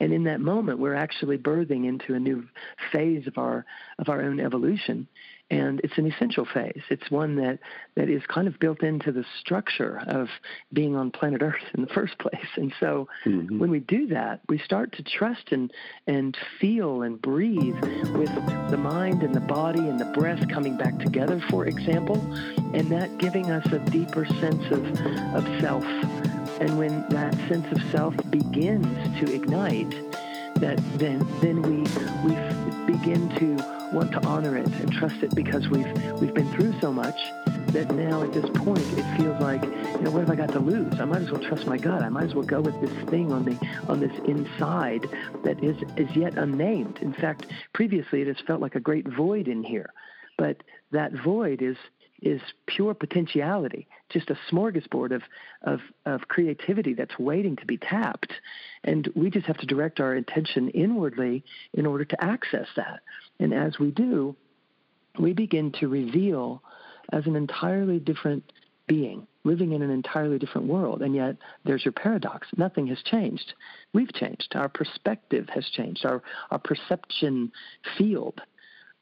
And 0.00 0.12
in 0.12 0.24
that 0.24 0.40
moment, 0.40 0.78
we're 0.78 0.94
actually 0.94 1.38
birthing 1.38 1.86
into 1.86 2.14
a 2.14 2.20
new 2.20 2.48
phase 2.90 3.26
of 3.26 3.36
our 3.36 3.66
of 3.98 4.08
our 4.08 4.22
own 4.22 4.40
evolution 4.40 5.08
and 5.50 5.80
it's 5.82 5.96
an 5.96 6.06
essential 6.06 6.44
phase. 6.44 6.82
It's 6.90 7.10
one 7.10 7.36
that, 7.36 7.58
that 7.96 8.10
is 8.10 8.22
kind 8.26 8.46
of 8.46 8.58
built 8.58 8.82
into 8.82 9.12
the 9.12 9.24
structure 9.40 10.02
of 10.06 10.28
being 10.72 10.94
on 10.94 11.10
planet 11.10 11.42
Earth 11.42 11.62
in 11.74 11.82
the 11.82 11.88
first 11.88 12.18
place. 12.18 12.34
And 12.56 12.72
so 12.78 13.08
mm-hmm. 13.24 13.58
when 13.58 13.70
we 13.70 13.80
do 13.80 14.06
that, 14.08 14.40
we 14.48 14.58
start 14.58 14.92
to 14.92 15.02
trust 15.02 15.52
and, 15.52 15.72
and 16.06 16.36
feel 16.60 17.02
and 17.02 17.20
breathe 17.20 17.80
with 18.14 18.34
the 18.70 18.76
mind 18.76 19.22
and 19.22 19.34
the 19.34 19.40
body 19.40 19.80
and 19.80 19.98
the 19.98 20.12
breath 20.18 20.46
coming 20.48 20.76
back 20.76 20.98
together, 20.98 21.42
for 21.48 21.66
example, 21.66 22.20
and 22.74 22.90
that 22.90 23.16
giving 23.18 23.50
us 23.50 23.66
a 23.72 23.78
deeper 23.90 24.26
sense 24.26 24.64
of, 24.70 24.84
of 25.34 25.60
self. 25.60 25.84
And 26.60 26.76
when 26.76 27.08
that 27.10 27.34
sense 27.48 27.66
of 27.72 27.90
self 27.90 28.14
begins 28.30 28.86
to 29.20 29.32
ignite, 29.32 30.07
that 30.60 30.78
then 30.98 31.26
then 31.40 31.62
we 31.62 31.78
we 32.24 32.92
begin 32.92 33.28
to 33.36 33.56
want 33.92 34.12
to 34.12 34.24
honor 34.26 34.56
it 34.56 34.66
and 34.66 34.92
trust 34.92 35.22
it 35.22 35.34
because 35.34 35.68
we've 35.68 35.90
we've 36.20 36.34
been 36.34 36.50
through 36.52 36.78
so 36.80 36.92
much 36.92 37.16
that 37.72 37.90
now 37.94 38.22
at 38.22 38.32
this 38.32 38.48
point 38.50 38.80
it 38.98 39.16
feels 39.16 39.40
like 39.40 39.62
you 39.62 40.02
know 40.02 40.10
what 40.10 40.20
have 40.20 40.30
I 40.30 40.36
got 40.36 40.52
to 40.52 40.60
lose? 40.60 40.98
I 41.00 41.04
might 41.04 41.22
as 41.22 41.30
well 41.30 41.42
trust 41.42 41.66
my 41.66 41.76
gut. 41.76 42.02
I 42.02 42.08
might 42.08 42.24
as 42.24 42.34
well 42.34 42.46
go 42.46 42.60
with 42.60 42.80
this 42.80 43.08
thing 43.08 43.32
on 43.32 43.44
the 43.44 43.56
on 43.88 44.00
this 44.00 44.12
inside 44.26 45.08
that 45.44 45.62
is 45.62 45.76
is 45.96 46.14
yet 46.16 46.36
unnamed. 46.38 46.98
In 47.00 47.12
fact, 47.12 47.46
previously 47.72 48.22
it 48.22 48.26
has 48.26 48.36
felt 48.46 48.60
like 48.60 48.74
a 48.74 48.80
great 48.80 49.06
void 49.06 49.48
in 49.48 49.62
here, 49.62 49.92
but 50.36 50.62
that 50.92 51.12
void 51.12 51.62
is 51.62 51.76
is 52.22 52.40
pure 52.66 52.94
potentiality, 52.94 53.86
just 54.08 54.30
a 54.30 54.38
smorgasbord 54.50 55.14
of, 55.14 55.22
of, 55.62 55.80
of 56.04 56.28
creativity 56.28 56.94
that's 56.94 57.18
waiting 57.18 57.56
to 57.56 57.66
be 57.66 57.76
tapped. 57.76 58.32
And 58.84 59.08
we 59.14 59.30
just 59.30 59.46
have 59.46 59.58
to 59.58 59.66
direct 59.66 60.00
our 60.00 60.14
attention 60.14 60.70
inwardly 60.70 61.44
in 61.74 61.86
order 61.86 62.04
to 62.04 62.24
access 62.24 62.66
that. 62.76 63.00
And 63.38 63.54
as 63.54 63.78
we 63.78 63.90
do, 63.90 64.34
we 65.18 65.32
begin 65.32 65.72
to 65.80 65.88
reveal 65.88 66.62
as 67.12 67.26
an 67.26 67.36
entirely 67.36 67.98
different 67.98 68.52
being, 68.86 69.26
living 69.44 69.72
in 69.72 69.82
an 69.82 69.90
entirely 69.90 70.38
different 70.38 70.66
world. 70.66 71.02
And 71.02 71.14
yet, 71.14 71.36
there's 71.64 71.84
your 71.84 71.92
paradox. 71.92 72.48
Nothing 72.56 72.86
has 72.88 72.98
changed. 73.02 73.54
We've 73.92 74.12
changed. 74.12 74.54
Our 74.54 74.68
perspective 74.68 75.48
has 75.54 75.68
changed. 75.68 76.04
Our, 76.04 76.22
our 76.50 76.58
perception 76.58 77.52
field 77.96 78.40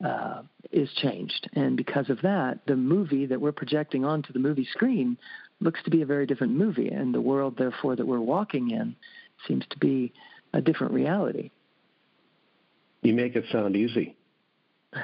uh, 0.05 0.43
is 0.73 0.91
changed. 0.97 1.49
And 1.55 1.77
because 1.77 2.11
of 2.11 2.21
that, 2.23 2.61
the 2.67 2.77
movie 2.77 3.27
that 3.27 3.41
we're 3.41 3.53
projecting 3.53 4.05
onto 4.05 4.33
the 4.33 4.39
movie 4.39 4.69
screen 4.73 5.17
looks 5.61 5.83
to 5.85 5.91
be 5.91 6.03
a 6.03 6.07
very 6.07 6.27
different 6.27 6.53
movie. 6.53 6.89
And 6.89 7.15
the 7.15 7.21
world, 7.21 7.57
therefore, 7.57 7.97
that 7.97 8.07
we're 8.07 8.21
walking 8.21 8.71
in 8.71 8.95
seems 9.47 9.65
to 9.71 9.79
be 9.79 10.13
a 10.53 10.61
different 10.61 10.93
reality. 10.93 11.51
You 13.03 13.15
make 13.15 13.37
it 13.37 13.45
sound 13.53 13.77
easy. 13.77 14.17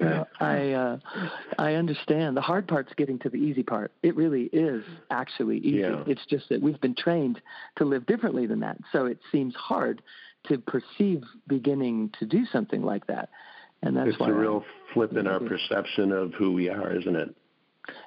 well, 0.00 0.28
I 0.38 0.72
uh, 0.72 0.98
I 1.58 1.74
understand. 1.74 2.36
The 2.36 2.42
hard 2.42 2.68
part's 2.68 2.92
getting 2.94 3.18
to 3.20 3.30
the 3.30 3.38
easy 3.38 3.62
part. 3.62 3.92
It 4.02 4.14
really 4.14 4.50
is 4.52 4.84
actually 5.10 5.58
easy. 5.58 5.78
Yeah. 5.78 6.04
It's 6.06 6.24
just 6.26 6.50
that 6.50 6.60
we've 6.60 6.80
been 6.80 6.94
trained 6.94 7.40
to 7.76 7.84
live 7.84 8.06
differently 8.06 8.46
than 8.46 8.60
that, 8.60 8.78
so 8.92 9.06
it 9.06 9.18
seems 9.32 9.54
hard 9.54 10.02
to 10.44 10.58
perceive 10.58 11.22
beginning 11.46 12.12
to 12.18 12.26
do 12.26 12.46
something 12.46 12.82
like 12.82 13.06
that. 13.06 13.30
And 13.82 13.96
that's 13.96 14.10
it's 14.10 14.20
a 14.20 14.32
real 14.32 14.64
flip 14.92 15.16
in 15.16 15.26
our 15.26 15.40
perception 15.40 16.12
of 16.12 16.32
who 16.34 16.52
we 16.52 16.68
are, 16.68 16.96
isn't 16.96 17.16
it? 17.16 17.34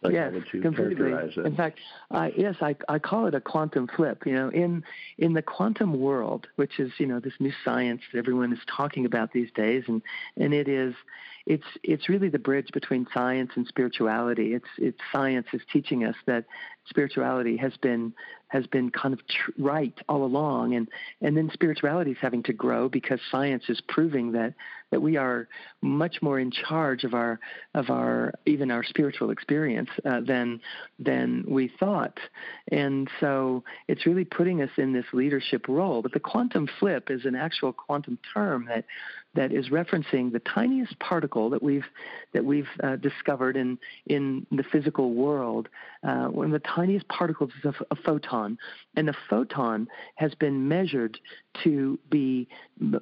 Like 0.01 0.13
yes, 0.13 0.33
completely. 0.61 1.11
In 1.43 1.55
fact, 1.55 1.79
uh, 2.09 2.29
yes, 2.35 2.55
I, 2.61 2.75
I 2.89 2.99
call 2.99 3.27
it 3.27 3.35
a 3.35 3.41
quantum 3.41 3.87
flip. 3.95 4.23
You 4.25 4.33
know, 4.33 4.49
in 4.49 4.83
in 5.17 5.33
the 5.33 5.41
quantum 5.41 5.99
world, 5.99 6.47
which 6.55 6.79
is 6.79 6.91
you 6.97 7.05
know 7.05 7.19
this 7.19 7.33
new 7.39 7.53
science 7.63 8.01
that 8.11 8.17
everyone 8.17 8.53
is 8.53 8.59
talking 8.75 9.05
about 9.05 9.33
these 9.33 9.51
days, 9.51 9.83
and 9.87 10.01
and 10.35 10.53
it 10.53 10.67
is 10.67 10.95
it's 11.45 11.65
it's 11.83 12.09
really 12.09 12.29
the 12.29 12.39
bridge 12.39 12.69
between 12.73 13.07
science 13.13 13.51
and 13.55 13.67
spirituality. 13.67 14.53
It's 14.53 14.67
it's 14.77 14.99
science 15.11 15.47
is 15.53 15.61
teaching 15.71 16.03
us 16.03 16.15
that 16.25 16.45
spirituality 16.87 17.57
has 17.57 17.75
been 17.77 18.13
has 18.49 18.65
been 18.67 18.89
kind 18.89 19.13
of 19.13 19.19
tr- 19.27 19.51
right 19.57 19.97
all 20.07 20.23
along, 20.23 20.75
and 20.75 20.87
and 21.21 21.35
then 21.35 21.49
spirituality 21.53 22.11
is 22.11 22.17
having 22.21 22.43
to 22.43 22.53
grow 22.53 22.89
because 22.89 23.19
science 23.29 23.63
is 23.69 23.81
proving 23.87 24.31
that 24.31 24.53
that 24.91 25.01
we 25.01 25.17
are 25.17 25.47
much 25.81 26.21
more 26.21 26.39
in 26.39 26.51
charge 26.51 27.03
of 27.03 27.13
our 27.13 27.39
of 27.73 27.89
our 27.89 28.33
even 28.45 28.71
our 28.71 28.83
spiritual 28.83 29.31
experience 29.31 29.89
uh, 30.05 30.21
than 30.21 30.61
than 30.99 31.43
we 31.47 31.67
thought, 31.79 32.19
and 32.71 33.09
so 33.19 33.63
it's 33.87 34.05
really 34.05 34.25
putting 34.25 34.61
us 34.61 34.71
in 34.77 34.93
this 34.93 35.05
leadership 35.13 35.67
role. 35.67 36.01
But 36.01 36.13
the 36.13 36.19
quantum 36.19 36.67
flip 36.79 37.09
is 37.09 37.25
an 37.25 37.35
actual 37.35 37.73
quantum 37.73 38.17
term 38.33 38.65
that 38.69 38.85
that 39.37 39.53
is 39.53 39.69
referencing 39.69 40.33
the 40.33 40.39
tiniest 40.39 40.97
particle 40.99 41.49
that 41.51 41.61
we've 41.61 41.85
that 42.33 42.43
we've 42.43 42.67
uh, 42.83 42.95
discovered 42.97 43.55
in 43.55 43.77
in 44.07 44.45
the 44.51 44.63
physical 44.63 45.13
world. 45.13 45.69
Uh, 46.03 46.25
one 46.25 46.47
of 46.47 46.51
the 46.51 46.67
tiniest 46.67 47.07
particles 47.07 47.51
is 47.63 47.65
a, 47.65 47.85
a, 47.91 47.95
photon, 47.95 48.57
and 48.95 49.07
the 49.07 49.15
photon 49.29 49.87
has 50.15 50.33
been 50.35 50.67
measured 50.67 51.19
to 51.63 51.99
be 52.09 52.47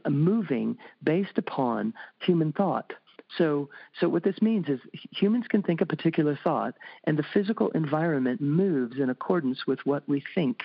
moving 0.10 0.78
based 1.04 1.38
upon 1.38 1.94
human 2.20 2.52
thought. 2.52 2.92
So, 3.38 3.70
so 4.00 4.10
what 4.10 4.24
this 4.24 4.42
means 4.42 4.68
is 4.68 4.80
humans 5.12 5.46
can 5.50 5.62
think 5.62 5.82
a 5.82 5.86
particular 5.86 6.38
thought, 6.44 6.76
and 7.06 7.18
the 7.18 7.26
physical 7.34 7.70
environment 7.70 8.42
moves 8.42 8.98
in 9.00 9.10
accordance 9.10 9.68
with 9.68 9.80
what 9.86 10.08
we 10.08 10.24
think. 10.34 10.62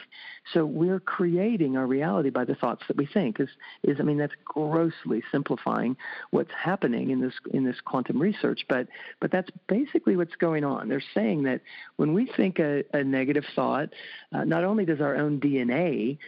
So 0.53 0.65
we're 0.65 1.01
creating 1.01 1.77
our 1.77 1.87
reality 1.87 2.31
by 2.31 2.45
the 2.45 2.55
thoughts 2.55 2.83
that 2.89 2.97
we 2.97 3.07
think. 3.07 3.41
Is, 3.41 3.49
is 3.83 3.99
I 4.01 4.03
mean, 4.03 4.19
that's 4.19 4.35
grossly 4.45 5.23
simplifying 5.31 5.97
what's 6.31 6.53
happening 6.53 7.11
in 7.11 7.21
this 7.21 7.35
in 7.53 7.65
this 7.65 7.81
quantum 7.85 8.21
research, 8.21 8.63
but 8.69 8.89
but 9.21 9.31
that's 9.31 9.51
basically 9.69 10.17
what's 10.17 10.37
going 10.37 10.65
on. 10.65 10.89
They're 10.89 11.03
saying 11.15 11.45
that 11.45 11.61
when 11.97 12.13
we 12.13 12.31
think 12.37 12.59
a, 12.59 12.85
a 12.93 13.03
negative 13.03 13.45
thought, 13.55 13.91
uh, 14.33 14.45
not 14.45 14.65
only 14.65 14.85
does 14.85 15.01
our 15.01 15.17
own 15.17 15.41
DNA 15.41 16.19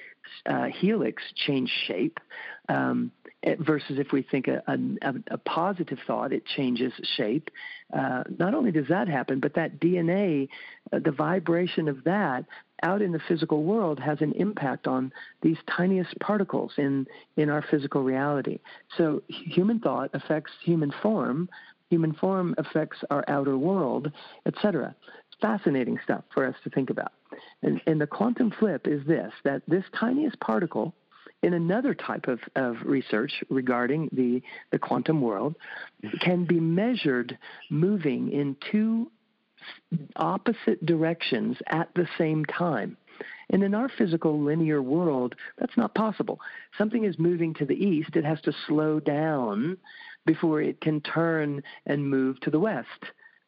uh, 0.46 0.66
helix 0.66 1.22
change 1.46 1.70
shape. 1.87 2.18
Um, 2.68 3.12
versus 3.58 3.98
if 3.98 4.12
we 4.12 4.22
think 4.22 4.46
a, 4.46 4.62
a, 4.68 5.14
a, 5.32 5.38
positive 5.38 5.98
thought, 6.06 6.32
it 6.32 6.44
changes 6.46 6.92
shape. 7.16 7.50
Uh, 7.92 8.22
not 8.38 8.54
only 8.54 8.70
does 8.70 8.87
that 8.88 9.08
happen, 9.08 9.40
but 9.40 9.54
that 9.54 9.80
DNA, 9.80 10.48
uh, 10.92 11.00
the 11.04 11.11
vibration 11.11 11.88
of 11.88 12.04
that 12.04 12.44
out 12.82 13.02
in 13.02 13.12
the 13.12 13.20
physical 13.28 13.62
world 13.62 13.98
has 13.98 14.20
an 14.20 14.32
impact 14.32 14.87
on 14.87 15.12
these 15.40 15.56
tiniest 15.76 16.18
particles 16.20 16.72
in, 16.78 17.06
in 17.37 17.48
our 17.48 17.64
physical 17.70 18.02
reality. 18.02 18.58
So 18.96 19.22
human 19.28 19.80
thought 19.80 20.11
affects 20.14 20.52
human 20.64 20.92
form, 21.02 21.48
human 21.90 22.12
form 22.14 22.54
affects 22.58 22.98
our 23.11 23.24
outer 23.28 23.56
world, 23.56 24.11
etc. 24.46 24.94
Fascinating 25.42 25.98
stuff 26.02 26.24
for 26.33 26.46
us 26.46 26.55
to 26.64 26.70
think 26.70 26.88
about. 26.88 27.12
And, 27.62 27.81
and 27.87 28.00
the 28.00 28.07
quantum 28.07 28.52
flip 28.59 28.87
is 28.87 29.05
this 29.07 29.33
that 29.44 29.62
this 29.68 29.85
tiniest 29.98 30.40
particle 30.40 30.94
in 31.42 31.55
another 31.55 31.94
type 31.94 32.28
of, 32.28 32.38
of 32.55 32.76
research 32.85 33.42
regarding 33.50 34.09
the, 34.12 34.40
the 34.70 34.78
quantum 34.78 35.20
world 35.20 35.57
can 36.20 36.44
be 36.44 36.61
measured 36.61 37.37
moving 37.68 38.31
in 38.31 38.57
two 38.70 39.11
opposite 40.16 40.85
directions 40.87 41.57
at 41.68 41.88
the 41.94 42.07
same 42.16 42.44
time. 42.44 42.96
And 43.50 43.62
in 43.62 43.74
our 43.74 43.88
physical 43.88 44.40
linear 44.40 44.81
world, 44.81 45.35
that's 45.59 45.76
not 45.76 45.94
possible. 45.94 46.40
Something 46.78 47.05
is 47.05 47.18
moving 47.18 47.55
to 47.55 47.66
the 47.66 47.74
east, 47.74 48.16
it 48.16 48.24
has 48.24 48.40
to 48.42 48.52
slow 48.66 48.98
down 49.00 49.76
before 50.24 50.62
it 50.62 50.81
can 50.81 51.00
turn 51.00 51.62
and 51.87 52.09
move 52.09 52.40
to 52.40 52.50
the 52.50 52.61
west 52.61 52.87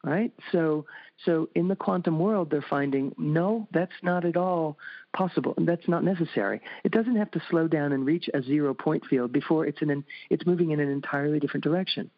right? 0.05 0.31
So, 0.51 0.85
so 1.25 1.49
in 1.55 1.67
the 1.67 1.75
quantum 1.75 2.19
world, 2.19 2.51
they're 2.51 2.65
finding 2.69 3.13
no, 3.17 3.67
that's 3.73 3.91
not 4.03 4.23
at 4.23 4.37
all 4.37 4.77
possible, 5.15 5.55
and 5.57 5.67
that's 5.67 5.87
not 5.87 6.03
necessary. 6.03 6.61
It 6.83 6.91
doesn't 6.91 7.15
have 7.15 7.31
to 7.31 7.41
slow 7.49 7.67
down 7.67 7.91
and 7.91 8.05
reach 8.05 8.29
a 8.33 8.41
zero 8.41 8.73
point 8.73 9.03
field 9.07 9.31
before 9.31 9.65
it's 9.65 9.81
in 9.81 9.89
an, 9.89 10.05
it's 10.29 10.45
moving 10.45 10.71
in 10.71 10.79
an 10.79 10.89
entirely 10.89 11.39
different 11.39 11.63
direction. 11.63 12.11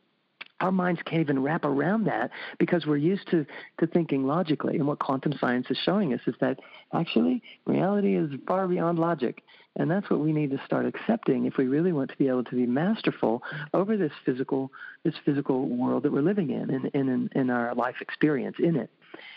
Our 0.59 0.71
minds 0.71 1.01
can't 1.05 1.21
even 1.21 1.41
wrap 1.41 1.65
around 1.65 2.05
that 2.05 2.31
because 2.57 2.85
we're 2.85 2.97
used 2.97 3.29
to, 3.29 3.45
to 3.79 3.87
thinking 3.87 4.25
logically. 4.25 4.75
And 4.77 4.87
what 4.87 4.99
quantum 4.99 5.33
science 5.39 5.67
is 5.69 5.77
showing 5.77 6.13
us 6.13 6.21
is 6.25 6.35
that 6.41 6.59
actually 6.93 7.43
reality 7.65 8.15
is 8.15 8.31
far 8.47 8.67
beyond 8.67 8.97
logic. 8.97 9.43
And 9.75 9.91
that's 9.91 10.09
what 10.09 10.19
we 10.19 10.33
need 10.33 10.49
to 10.51 10.61
start 10.65 10.87
accepting 10.87 11.45
if 11.45 11.57
we 11.57 11.67
really 11.67 11.91
want 11.91 12.09
to 12.09 12.17
be 12.17 12.27
able 12.27 12.43
to 12.45 12.55
be 12.55 12.65
masterful 12.65 13.43
over 13.73 13.95
this 13.95 14.11
physical 14.25 14.71
this 15.03 15.13
physical 15.23 15.67
world 15.67 16.03
that 16.03 16.11
we're 16.11 16.21
living 16.21 16.49
in 16.49 16.71
and 16.71 16.85
in, 16.93 17.09
in, 17.09 17.29
in 17.35 17.49
our 17.51 17.75
life 17.75 17.95
experience 18.01 18.55
in 18.59 18.75
it. 18.75 18.89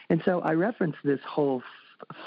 And 0.08 0.22
so 0.24 0.40
I 0.40 0.52
reference 0.52 0.96
this 1.04 1.20
whole 1.28 1.62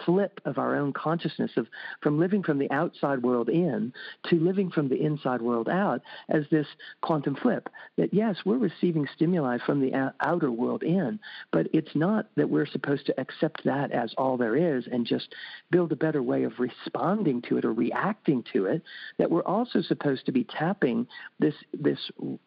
flip 0.05 0.39
of 0.45 0.57
our 0.57 0.75
own 0.75 0.93
consciousness 0.93 1.51
of 1.57 1.67
from 2.01 2.19
living 2.19 2.43
from 2.43 2.59
the 2.59 2.69
outside 2.71 3.21
world 3.23 3.49
in 3.49 3.93
to 4.29 4.39
living 4.39 4.69
from 4.69 4.89
the 4.89 5.01
inside 5.01 5.41
world 5.41 5.69
out 5.69 6.01
as 6.29 6.43
this 6.51 6.67
quantum 7.01 7.35
flip 7.35 7.69
that 7.97 8.13
yes 8.13 8.37
we're 8.45 8.57
receiving 8.57 9.07
stimuli 9.15 9.57
from 9.65 9.81
the 9.81 10.11
outer 10.21 10.51
world 10.51 10.83
in 10.83 11.19
but 11.51 11.67
it's 11.73 11.95
not 11.95 12.27
that 12.35 12.49
we're 12.49 12.65
supposed 12.65 13.05
to 13.05 13.19
accept 13.19 13.63
that 13.63 13.91
as 13.91 14.13
all 14.17 14.37
there 14.37 14.55
is 14.55 14.85
and 14.91 15.05
just 15.05 15.33
build 15.71 15.91
a 15.91 15.95
better 15.95 16.21
way 16.21 16.43
of 16.43 16.59
responding 16.59 17.41
to 17.41 17.57
it 17.57 17.65
or 17.65 17.73
reacting 17.73 18.43
to 18.51 18.65
it 18.65 18.81
that 19.17 19.29
we're 19.29 19.43
also 19.43 19.81
supposed 19.81 20.25
to 20.25 20.31
be 20.31 20.43
tapping 20.43 21.07
this 21.39 21.55
this 21.73 21.99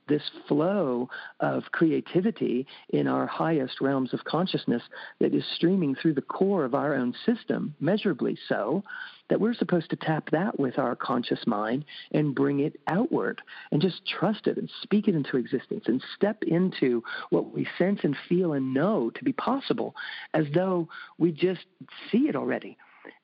this 0.08 0.22
flow 0.48 1.08
of 1.40 1.64
creativity 1.72 2.66
in 2.90 3.06
our 3.06 3.26
highest 3.26 3.80
realms 3.80 4.12
of 4.12 4.24
consciousness 4.24 4.82
that 5.20 5.34
is 5.34 5.44
streaming 5.54 5.94
through 5.94 6.14
the 6.14 6.22
core 6.22 6.64
of 6.64 6.74
our 6.74 6.94
own 6.94 7.14
system, 7.24 7.74
measurably 7.80 8.36
so, 8.48 8.82
that 9.28 9.40
we're 9.40 9.54
supposed 9.54 9.90
to 9.90 9.96
tap 9.96 10.30
that 10.30 10.58
with 10.58 10.78
our 10.78 10.94
conscious 10.94 11.46
mind 11.46 11.84
and 12.12 12.34
bring 12.34 12.60
it 12.60 12.78
outward 12.86 13.42
and 13.72 13.82
just 13.82 14.06
trust 14.06 14.46
it 14.46 14.56
and 14.56 14.70
speak 14.82 15.08
it 15.08 15.14
into 15.14 15.36
existence 15.36 15.84
and 15.86 16.02
step 16.14 16.42
into 16.44 17.02
what 17.30 17.52
we 17.52 17.66
sense 17.78 18.00
and 18.02 18.16
feel 18.28 18.52
and 18.52 18.72
know 18.72 19.10
to 19.10 19.24
be 19.24 19.32
possible 19.32 19.94
as 20.34 20.46
though 20.54 20.88
we 21.18 21.32
just 21.32 21.66
see 22.10 22.28
it 22.28 22.36
already. 22.36 22.76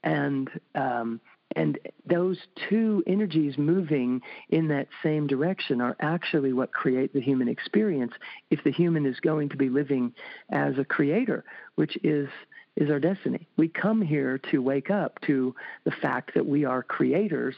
And 0.03 0.51
um, 0.75 1.21
and 1.57 1.79
those 2.07 2.39
two 2.69 3.03
energies 3.07 3.59
moving 3.59 4.21
in 4.51 4.69
that 4.69 4.89
same 5.03 5.27
direction 5.27 5.81
are 5.81 5.97
actually 6.01 6.53
what 6.53 6.73
create 6.73 7.13
the 7.13 7.21
human 7.21 7.49
experience 7.49 8.13
if 8.51 8.63
the 8.65 8.73
human 8.73 9.07
is 9.07 9.21
going 9.21 9.49
to 9.51 9.57
be 9.57 9.69
living 9.69 10.13
as 10.51 10.79
a 10.79 10.85
creator, 10.85 11.45
which 11.75 11.97
is 12.03 12.29
is 12.77 12.91
our 12.91 13.01
destiny. 13.01 13.49
We 13.57 13.69
come 13.69 14.01
here 14.01 14.39
to 14.51 14.63
wake 14.63 14.91
up 14.91 15.21
to 15.27 15.55
the 15.85 15.91
fact 15.91 16.33
that 16.35 16.47
we 16.47 16.65
are 16.65 16.83
creators 16.83 17.55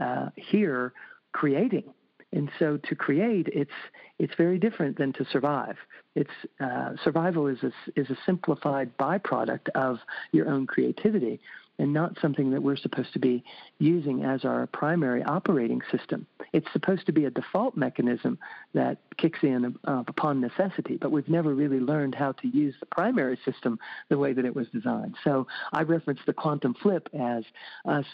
uh, 0.00 0.30
here 0.36 0.92
creating. 1.32 1.84
And 2.32 2.50
so 2.58 2.76
to 2.76 2.94
create, 2.94 3.48
it's 3.52 3.70
it's 4.18 4.34
very 4.36 4.58
different 4.58 4.98
than 4.98 5.12
to 5.14 5.24
survive. 5.32 5.76
It's 6.14 6.30
uh, 6.60 6.90
survival 7.02 7.46
is 7.46 7.58
a, 7.62 7.72
is 7.98 8.08
a 8.10 8.16
simplified 8.26 8.96
byproduct 8.98 9.68
of 9.74 9.98
your 10.30 10.48
own 10.48 10.66
creativity 10.66 11.40
and 11.80 11.94
not 11.94 12.14
something 12.20 12.50
that 12.50 12.62
we're 12.62 12.76
supposed 12.76 13.12
to 13.14 13.18
be 13.18 13.42
using 13.78 14.22
as 14.22 14.44
our 14.44 14.66
primary 14.66 15.22
operating 15.24 15.80
system. 15.90 16.26
It's 16.52 16.66
supposed 16.74 17.06
to 17.06 17.12
be 17.12 17.24
a 17.24 17.30
default 17.30 17.74
mechanism 17.74 18.38
that 18.74 18.98
kicks 19.16 19.38
in 19.42 19.74
uh, 19.84 20.04
upon 20.06 20.42
necessity, 20.42 20.98
but 21.00 21.10
we've 21.10 21.28
never 21.28 21.54
really 21.54 21.80
learned 21.80 22.14
how 22.14 22.32
to 22.32 22.48
use 22.48 22.74
the 22.80 22.86
primary 22.86 23.38
system 23.46 23.78
the 24.10 24.18
way 24.18 24.34
that 24.34 24.44
it 24.44 24.54
was 24.54 24.66
designed. 24.68 25.16
So 25.24 25.46
I 25.72 25.82
reference 25.82 26.20
the 26.26 26.34
quantum 26.34 26.74
flip 26.74 27.08
as 27.18 27.44
us 27.86 28.04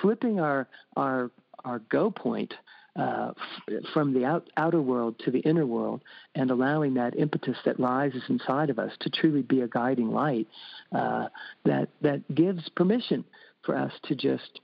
flipping 0.00 0.38
our 0.38 0.68
our 0.96 1.32
our 1.64 1.80
go 1.90 2.12
point 2.12 2.54
uh, 2.98 3.32
f- 3.68 3.82
from 3.94 4.12
the 4.12 4.24
out, 4.24 4.50
outer 4.56 4.82
world 4.82 5.18
to 5.20 5.30
the 5.30 5.38
inner 5.40 5.66
world 5.66 6.02
and 6.34 6.50
allowing 6.50 6.94
that 6.94 7.16
impetus 7.18 7.56
that 7.64 7.78
rises 7.78 8.22
inside 8.28 8.70
of 8.70 8.78
us 8.78 8.92
to 9.00 9.08
truly 9.08 9.42
be 9.42 9.60
a 9.60 9.68
guiding 9.68 10.10
light 10.10 10.48
uh, 10.92 11.28
that 11.64 11.88
that 12.02 12.22
gives 12.34 12.68
permission 12.70 13.24
for 13.62 13.76
us 13.76 13.92
to 14.02 14.14
just 14.14 14.60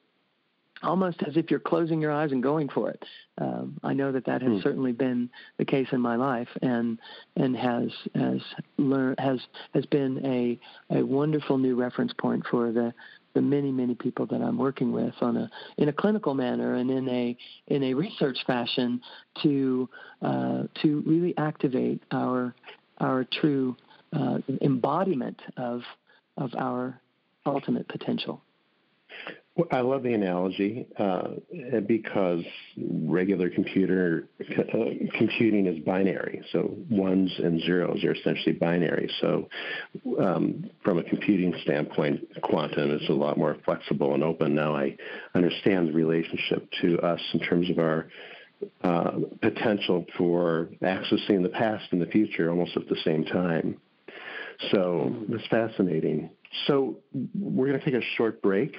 almost 0.82 1.22
as 1.26 1.36
if 1.36 1.50
you're 1.50 1.60
closing 1.60 2.00
your 2.00 2.12
eyes 2.12 2.32
and 2.32 2.42
going 2.42 2.68
for 2.68 2.90
it. 2.90 3.02
Um, 3.38 3.78
I 3.82 3.94
know 3.94 4.12
that 4.12 4.26
that 4.26 4.42
has 4.42 4.52
hmm. 4.52 4.60
certainly 4.62 4.92
been 4.92 5.30
the 5.56 5.64
case 5.64 5.88
in 5.92 6.00
my 6.00 6.16
life, 6.16 6.48
and 6.62 6.98
and 7.36 7.56
has 7.56 7.90
has 8.14 8.40
learned 8.76 9.18
has 9.18 9.40
has 9.74 9.86
been 9.86 10.24
a 10.24 10.58
a 10.98 11.04
wonderful 11.04 11.58
new 11.58 11.74
reference 11.76 12.12
point 12.12 12.44
for 12.50 12.72
the 12.72 12.92
the 13.34 13.42
many 13.42 13.72
many 13.72 13.94
people 13.94 14.26
that 14.26 14.40
I'm 14.40 14.56
working 14.56 14.92
with 14.92 15.14
on 15.20 15.36
a 15.36 15.50
in 15.76 15.88
a 15.88 15.92
clinical 15.92 16.34
manner 16.34 16.74
and 16.74 16.90
in 16.90 17.08
a 17.08 17.36
in 17.68 17.82
a 17.82 17.94
research 17.94 18.38
fashion 18.46 19.00
to 19.42 19.88
uh, 20.22 20.62
to 20.82 21.02
really 21.06 21.36
activate 21.36 22.02
our 22.10 22.54
our 22.98 23.24
true 23.24 23.76
uh, 24.12 24.38
embodiment 24.62 25.40
of 25.56 25.82
of 26.36 26.50
our 26.56 27.00
ultimate 27.46 27.88
potential. 27.88 28.40
I 29.70 29.82
love 29.82 30.02
the 30.02 30.14
analogy 30.14 30.84
uh, 30.98 31.28
because 31.86 32.42
regular 32.76 33.48
computer 33.48 34.28
uh, 34.40 34.74
computing 35.16 35.66
is 35.66 35.78
binary. 35.84 36.42
So 36.50 36.74
ones 36.90 37.32
and 37.38 37.60
zeros 37.60 38.02
are 38.02 38.14
essentially 38.14 38.56
binary. 38.56 39.08
So 39.20 39.48
um, 40.18 40.68
from 40.82 40.98
a 40.98 41.04
computing 41.04 41.54
standpoint, 41.62 42.42
quantum 42.42 42.90
is 42.90 43.08
a 43.08 43.12
lot 43.12 43.38
more 43.38 43.56
flexible 43.64 44.14
and 44.14 44.24
open. 44.24 44.56
Now 44.56 44.74
I 44.74 44.96
understand 45.36 45.88
the 45.88 45.92
relationship 45.92 46.68
to 46.82 46.98
us 46.98 47.20
in 47.32 47.38
terms 47.38 47.70
of 47.70 47.78
our 47.78 48.08
uh, 48.82 49.12
potential 49.40 50.04
for 50.18 50.68
accessing 50.82 51.44
the 51.44 51.50
past 51.50 51.84
and 51.92 52.02
the 52.02 52.06
future 52.06 52.50
almost 52.50 52.76
at 52.76 52.88
the 52.88 52.96
same 53.04 53.24
time. 53.24 53.80
So 54.72 55.14
it's 55.28 55.46
fascinating. 55.46 56.30
So 56.66 56.98
we're 57.34 57.68
going 57.68 57.78
to 57.78 57.84
take 57.84 57.94
a 57.94 58.04
short 58.16 58.42
break. 58.42 58.74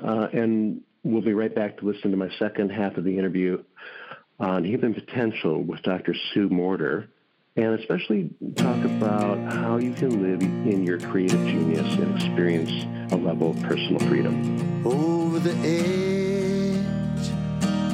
Uh, 0.00 0.28
and 0.32 0.82
we'll 1.02 1.22
be 1.22 1.34
right 1.34 1.54
back 1.54 1.78
to 1.78 1.86
listen 1.86 2.10
to 2.10 2.16
my 2.16 2.30
second 2.38 2.70
half 2.70 2.96
of 2.96 3.04
the 3.04 3.18
interview 3.18 3.62
on 4.38 4.64
human 4.64 4.94
potential 4.94 5.62
with 5.62 5.82
Dr. 5.82 6.14
Sue 6.32 6.48
Morter, 6.48 7.10
and 7.56 7.78
especially 7.78 8.30
talk 8.56 8.82
about 8.84 9.38
how 9.52 9.76
you 9.76 9.92
can 9.92 10.22
live 10.22 10.40
in 10.40 10.84
your 10.84 10.98
creative 10.98 11.40
genius 11.46 11.94
and 11.94 12.16
experience 12.16 13.12
a 13.12 13.16
level 13.16 13.50
of 13.50 13.62
personal 13.62 14.00
freedom. 14.08 14.86
Over 14.86 15.38
the 15.38 15.54
edge 15.66 16.80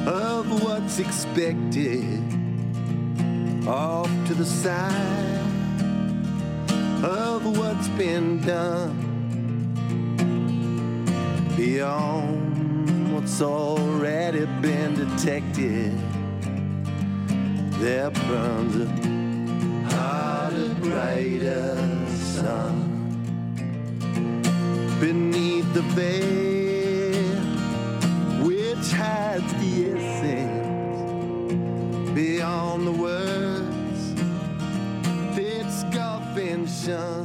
of 0.07 0.63
what's 0.63 0.99
expected, 0.99 2.23
off 3.67 4.09
to 4.27 4.33
the 4.33 4.45
side 4.45 5.39
of 7.03 7.57
what's 7.57 7.89
been 7.89 8.41
done 8.41 9.08
beyond 11.59 13.13
what's 13.13 13.41
already 13.41 14.45
been 14.61 14.95
detected. 14.95 15.91
There 17.81 18.11
burns 18.11 18.75
a 18.77 18.87
harder, 19.93 20.73
brighter 20.75 21.75
sun 22.07 22.75
beneath 25.01 25.67
the 25.73 25.81
veil, 25.97 27.41
which 28.47 28.85
hides 28.93 29.51
the 29.61 29.73
essence 29.97 31.53
beyond 32.15 32.87
the 32.87 32.95
words 33.07 34.01
that 35.35 35.67
scoff 35.81 36.23
shun. 36.85 37.18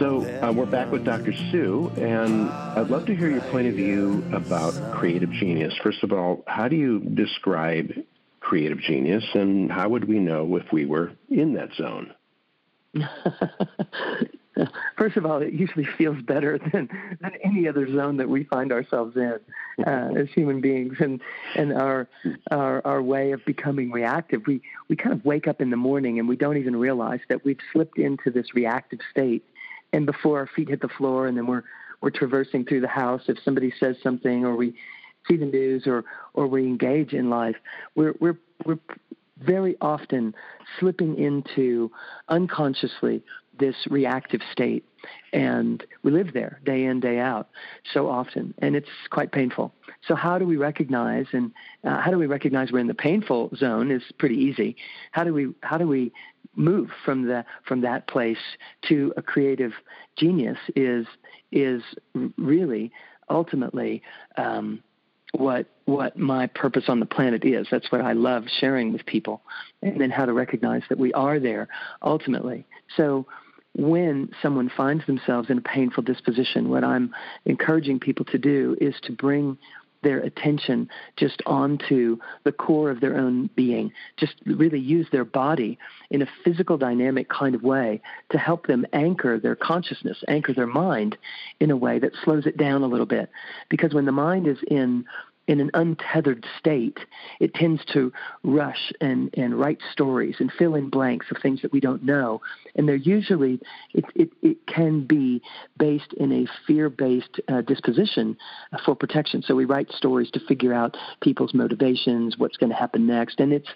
So 0.00 0.24
uh, 0.42 0.50
we're 0.52 0.66
back 0.66 0.90
with 0.90 1.04
Dr. 1.04 1.32
Sue, 1.32 1.92
and 1.96 2.48
I'd 2.50 2.88
love 2.88 3.06
to 3.06 3.14
hear 3.14 3.30
your 3.30 3.42
point 3.42 3.68
of 3.68 3.74
view 3.74 4.24
about 4.32 4.72
creative 4.92 5.30
genius. 5.30 5.72
First 5.82 6.02
of 6.02 6.12
all, 6.12 6.42
how 6.46 6.68
do 6.68 6.76
you 6.76 7.00
describe 7.00 7.92
creative 8.40 8.80
genius, 8.80 9.24
and 9.34 9.70
how 9.70 9.88
would 9.90 10.08
we 10.08 10.18
know 10.18 10.56
if 10.56 10.72
we 10.72 10.86
were 10.86 11.12
in 11.28 11.54
that 11.54 11.68
zone? 11.74 12.14
First 14.98 15.16
of 15.16 15.26
all, 15.26 15.40
it 15.42 15.52
usually 15.52 15.86
feels 15.98 16.20
better 16.22 16.58
than, 16.72 16.88
than 17.20 17.32
any 17.44 17.68
other 17.68 17.86
zone 17.92 18.16
that 18.18 18.28
we 18.28 18.44
find 18.44 18.72
ourselves 18.72 19.16
in 19.16 19.38
uh, 19.86 20.10
as 20.16 20.28
human 20.34 20.60
beings, 20.60 20.96
and 21.00 21.20
and 21.54 21.72
our, 21.72 22.08
our 22.50 22.84
our 22.86 23.02
way 23.02 23.32
of 23.32 23.44
becoming 23.44 23.90
reactive. 23.90 24.42
We 24.46 24.62
we 24.88 24.96
kind 24.96 25.12
of 25.12 25.24
wake 25.24 25.48
up 25.48 25.60
in 25.60 25.70
the 25.70 25.76
morning 25.76 26.18
and 26.18 26.28
we 26.28 26.36
don't 26.36 26.56
even 26.56 26.76
realize 26.76 27.20
that 27.28 27.44
we've 27.44 27.60
slipped 27.72 27.98
into 27.98 28.30
this 28.30 28.54
reactive 28.54 29.00
state 29.10 29.44
and 29.92 30.06
before 30.06 30.38
our 30.38 30.46
feet 30.46 30.68
hit 30.68 30.80
the 30.80 30.88
floor, 30.88 31.26
and 31.26 31.36
then 31.36 31.46
we're 31.46 31.64
we're 32.00 32.10
traversing 32.10 32.64
through 32.64 32.80
the 32.80 32.88
house. 32.88 33.22
If 33.28 33.38
somebody 33.44 33.72
says 33.78 33.96
something, 34.02 34.44
or 34.44 34.56
we 34.56 34.74
see 35.28 35.36
the 35.36 35.46
news, 35.46 35.86
or 35.86 36.04
or 36.34 36.46
we 36.46 36.62
engage 36.62 37.12
in 37.12 37.30
life, 37.30 37.56
we're 37.94 38.14
we're 38.20 38.38
we're 38.64 38.78
very 39.38 39.76
often 39.80 40.34
slipping 40.78 41.18
into 41.18 41.90
unconsciously 42.28 43.22
this 43.60 43.76
reactive 43.88 44.40
state. 44.50 44.84
and 45.32 45.84
we 46.02 46.10
live 46.10 46.32
there 46.34 46.60
day 46.64 46.84
in 46.84 47.00
day 47.00 47.18
out 47.18 47.48
so 47.94 48.08
often 48.08 48.52
and 48.58 48.76
it's 48.76 48.90
quite 49.10 49.32
painful 49.32 49.72
so 50.06 50.14
how 50.14 50.38
do 50.38 50.44
we 50.44 50.56
recognize 50.56 51.26
and 51.32 51.52
uh, 51.84 52.00
how 52.00 52.10
do 52.10 52.18
we 52.18 52.26
recognize 52.26 52.70
we're 52.70 52.78
in 52.78 52.86
the 52.86 52.94
painful 52.94 53.50
zone 53.56 53.90
is 53.90 54.02
pretty 54.18 54.36
easy 54.36 54.76
how 55.12 55.24
do 55.24 55.32
we 55.32 55.54
how 55.62 55.78
do 55.78 55.86
we 55.86 56.12
move 56.56 56.90
from 57.04 57.26
the 57.26 57.44
from 57.66 57.80
that 57.80 58.06
place 58.08 58.44
to 58.88 59.12
a 59.16 59.22
creative 59.22 59.72
genius 60.16 60.58
is 60.76 61.06
is 61.52 61.82
really 62.36 62.92
ultimately 63.28 64.02
um, 64.36 64.82
what 65.32 65.66
what 65.84 66.16
my 66.18 66.46
purpose 66.48 66.84
on 66.88 67.00
the 67.00 67.06
planet 67.06 67.44
is. 67.44 67.66
That's 67.70 67.90
what 67.90 68.00
I 68.00 68.12
love 68.12 68.44
sharing 68.60 68.92
with 68.92 69.06
people, 69.06 69.42
and 69.82 70.00
then 70.00 70.10
how 70.10 70.26
to 70.26 70.32
recognize 70.32 70.82
that 70.88 70.98
we 70.98 71.12
are 71.12 71.38
there 71.38 71.68
ultimately. 72.02 72.66
So 72.96 73.26
when 73.74 74.30
someone 74.42 74.70
finds 74.74 75.06
themselves 75.06 75.50
in 75.50 75.58
a 75.58 75.62
painful 75.62 76.02
disposition, 76.02 76.70
what 76.70 76.84
I'm 76.84 77.14
encouraging 77.44 78.00
people 78.00 78.24
to 78.26 78.38
do 78.38 78.76
is 78.80 78.94
to 79.02 79.12
bring 79.12 79.58
their 80.02 80.18
attention 80.20 80.88
just 81.16 81.42
onto 81.46 82.16
the 82.44 82.52
core 82.52 82.90
of 82.90 83.00
their 83.00 83.16
own 83.16 83.50
being, 83.54 83.92
just 84.16 84.34
really 84.46 84.78
use 84.78 85.06
their 85.12 85.24
body 85.24 85.78
in 86.10 86.22
a 86.22 86.28
physical 86.44 86.78
dynamic 86.78 87.28
kind 87.28 87.54
of 87.54 87.62
way 87.62 88.00
to 88.30 88.38
help 88.38 88.66
them 88.66 88.86
anchor 88.92 89.38
their 89.38 89.56
consciousness, 89.56 90.22
anchor 90.28 90.54
their 90.54 90.66
mind 90.66 91.16
in 91.60 91.70
a 91.70 91.76
way 91.76 91.98
that 91.98 92.12
slows 92.24 92.46
it 92.46 92.56
down 92.56 92.82
a 92.82 92.86
little 92.86 93.06
bit. 93.06 93.30
Because 93.68 93.92
when 93.92 94.06
the 94.06 94.12
mind 94.12 94.46
is 94.46 94.58
in 94.68 95.04
in 95.50 95.60
an 95.60 95.70
untethered 95.74 96.46
state, 96.60 97.00
it 97.40 97.52
tends 97.54 97.84
to 97.86 98.12
rush 98.44 98.92
and, 99.00 99.34
and 99.36 99.58
write 99.58 99.80
stories 99.90 100.36
and 100.38 100.52
fill 100.56 100.76
in 100.76 100.88
blanks 100.88 101.26
of 101.32 101.42
things 101.42 101.60
that 101.62 101.72
we 101.72 101.80
don't 101.80 102.04
know. 102.04 102.40
And 102.76 102.88
they're 102.88 102.94
usually, 102.94 103.58
it, 103.92 104.04
it, 104.14 104.30
it 104.42 104.58
can 104.68 105.04
be 105.04 105.42
based 105.76 106.12
in 106.12 106.30
a 106.32 106.46
fear 106.68 106.88
based 106.88 107.40
uh, 107.48 107.62
disposition 107.62 108.36
for 108.84 108.94
protection. 108.94 109.42
So 109.42 109.56
we 109.56 109.64
write 109.64 109.90
stories 109.90 110.30
to 110.30 110.40
figure 110.46 110.72
out 110.72 110.96
people's 111.20 111.52
motivations, 111.52 112.38
what's 112.38 112.56
going 112.56 112.70
to 112.70 112.76
happen 112.76 113.08
next. 113.08 113.40
And 113.40 113.52
it's, 113.52 113.68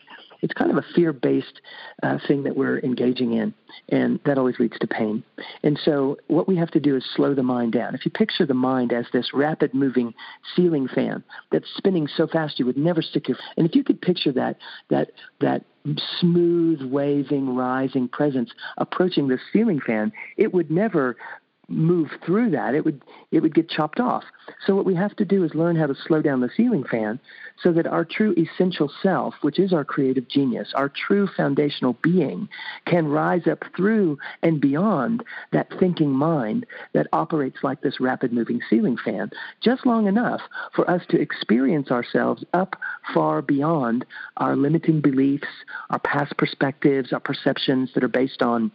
it's 0.42 0.53
kind 0.55 0.70
of 0.70 0.77
a 0.77 0.85
fear-based 0.94 1.61
uh, 2.03 2.18
thing 2.27 2.42
that 2.44 2.57
we're 2.57 2.79
engaging 2.81 3.33
in, 3.35 3.55
and 3.88 4.20
that 4.25 4.38
always 4.38 4.59
leads 4.59 4.79
to 4.79 4.87
pain. 4.87 5.23
And 5.62 5.79
so, 5.85 6.18
what 6.29 6.49
we 6.49 6.57
have 6.57 6.70
to 6.73 6.81
do 6.81 6.97
is 6.97 7.05
slow 7.14 7.35
the 7.35 7.42
mind 7.42 7.73
down. 7.73 7.94
If 7.94 8.05
you 8.05 8.11
picture 8.11 8.47
the 8.47 8.55
mind 8.55 8.92
as 8.92 9.07
this 9.12 9.33
rapid-moving 9.35 10.14
ceiling 10.55 10.88
fan 10.88 11.23
that's 11.51 11.68
spinning 11.77 12.09
so 12.16 12.27
fast 12.27 12.59
you 12.59 12.66
would 12.66 12.79
never 12.79 13.03
stick 13.03 13.29
your, 13.29 13.38
and 13.57 13.66
if 13.66 13.75
you 13.75 13.85
could 13.85 14.01
picture 14.01 14.33
that 14.33 14.57
that 14.90 15.11
that 15.40 15.64
smooth, 16.18 16.83
waving, 16.83 17.55
rising 17.55 18.09
presence 18.09 18.51
approaching 18.79 19.29
the 19.29 19.38
ceiling 19.53 19.81
fan, 19.81 20.12
it 20.37 20.55
would 20.55 20.70
never 20.70 21.16
move 21.68 22.11
through 22.24 22.50
that, 22.50 22.74
it 22.74 22.85
would 22.85 23.03
it 23.31 23.40
would 23.40 23.55
get 23.55 23.68
chopped 23.68 24.00
off. 24.00 24.24
So 24.66 24.74
what 24.74 24.85
we 24.85 24.94
have 24.94 25.16
to 25.16 25.24
do 25.24 25.44
is 25.44 25.55
learn 25.55 25.77
how 25.77 25.87
to 25.87 25.94
slow 25.94 26.22
down 26.22 26.40
the 26.40 26.50
ceiling 26.57 26.85
fan 26.85 27.20
so 27.62 27.72
that 27.72 27.87
our 27.87 28.05
true 28.05 28.35
essential 28.37 28.90
self, 29.03 29.35
which 29.42 29.59
is 29.59 29.72
our 29.72 29.85
creative 29.85 30.29
genius, 30.29 30.72
our 30.74 30.88
true 30.88 31.29
foundational 31.37 31.96
being, 32.03 32.48
can 32.87 33.07
rise 33.07 33.46
up 33.46 33.64
through 33.77 34.18
and 34.42 34.61
beyond 34.61 35.24
that 35.53 35.68
thinking 35.79 36.11
mind 36.11 36.66
that 36.92 37.07
operates 37.12 37.59
like 37.62 37.81
this 37.81 38.00
rapid 38.00 38.33
moving 38.33 38.61
ceiling 38.68 38.96
fan, 39.03 39.31
just 39.61 39.87
long 39.87 40.07
enough 40.07 40.40
for 40.74 40.88
us 40.90 41.03
to 41.09 41.20
experience 41.20 41.90
ourselves 41.90 42.44
up 42.53 42.77
far 43.12 43.40
beyond 43.42 44.05
our 44.37 44.57
limiting 44.57 45.00
beliefs, 45.00 45.48
our 45.90 45.98
past 46.00 46.37
perspectives, 46.37 47.12
our 47.12 47.20
perceptions 47.20 47.90
that 47.94 48.05
are 48.05 48.09
based 48.09 48.42
on 48.42 48.70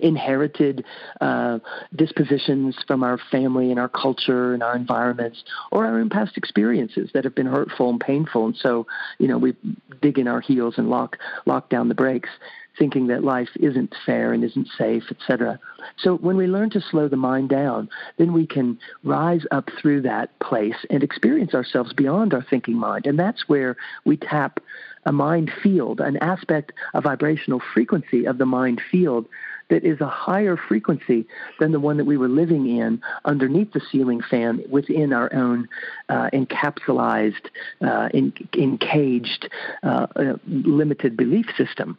inherited 0.00 0.84
uh, 1.20 1.58
dispositions 1.94 2.76
from 2.86 3.02
our 3.02 3.18
family 3.30 3.70
and 3.70 3.78
our 3.78 3.88
culture 3.88 4.54
and 4.54 4.62
our 4.62 4.76
environments, 4.76 5.44
or 5.70 5.86
our 5.86 5.98
own 5.98 6.10
past 6.10 6.36
experiences 6.36 7.10
that 7.14 7.24
have 7.24 7.34
been 7.34 7.46
hurtful 7.46 7.90
and 7.90 8.00
painful. 8.00 8.46
And 8.46 8.56
so, 8.56 8.86
you 9.18 9.28
know, 9.28 9.38
we 9.38 9.54
dig 10.00 10.18
in 10.18 10.28
our 10.28 10.40
heels 10.40 10.74
and 10.76 10.88
lock 10.88 11.18
lock 11.46 11.68
down 11.68 11.88
the 11.88 11.94
brakes, 11.94 12.30
thinking 12.78 13.08
that 13.08 13.24
life 13.24 13.48
isn't 13.56 13.94
fair 14.06 14.32
and 14.32 14.44
isn't 14.44 14.68
safe, 14.78 15.04
etc. 15.10 15.58
So 15.98 16.16
when 16.16 16.36
we 16.36 16.46
learn 16.46 16.70
to 16.70 16.80
slow 16.80 17.08
the 17.08 17.16
mind 17.16 17.48
down, 17.48 17.88
then 18.18 18.32
we 18.32 18.46
can 18.46 18.78
rise 19.02 19.44
up 19.50 19.68
through 19.80 20.02
that 20.02 20.38
place 20.38 20.86
and 20.90 21.02
experience 21.02 21.54
ourselves 21.54 21.92
beyond 21.92 22.32
our 22.34 22.44
thinking 22.48 22.76
mind, 22.76 23.06
and 23.06 23.18
that's 23.18 23.48
where 23.48 23.76
we 24.04 24.16
tap 24.16 24.60
a 25.04 25.12
mind 25.12 25.50
field, 25.62 26.00
an 26.00 26.18
aspect, 26.18 26.72
a 26.92 27.00
vibrational 27.00 27.62
frequency 27.72 28.26
of 28.26 28.38
the 28.38 28.46
mind 28.46 28.80
field 28.90 29.26
that 29.70 29.84
is 29.84 30.00
a 30.00 30.08
higher 30.08 30.56
frequency 30.56 31.26
than 31.58 31.72
the 31.72 31.80
one 31.80 31.96
that 31.98 32.04
we 32.04 32.16
were 32.16 32.28
living 32.28 32.66
in 32.66 33.00
underneath 33.24 33.72
the 33.72 33.80
ceiling 33.92 34.20
fan 34.20 34.62
within 34.68 35.12
our 35.12 35.32
own 35.34 35.68
uh, 36.08 36.30
encapsulated, 36.32 37.34
uh, 37.82 38.08
encaged, 38.54 39.48
uh, 39.82 40.06
uh 40.16 40.34
limited 40.46 41.16
belief 41.16 41.46
system. 41.56 41.98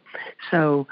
So, 0.50 0.86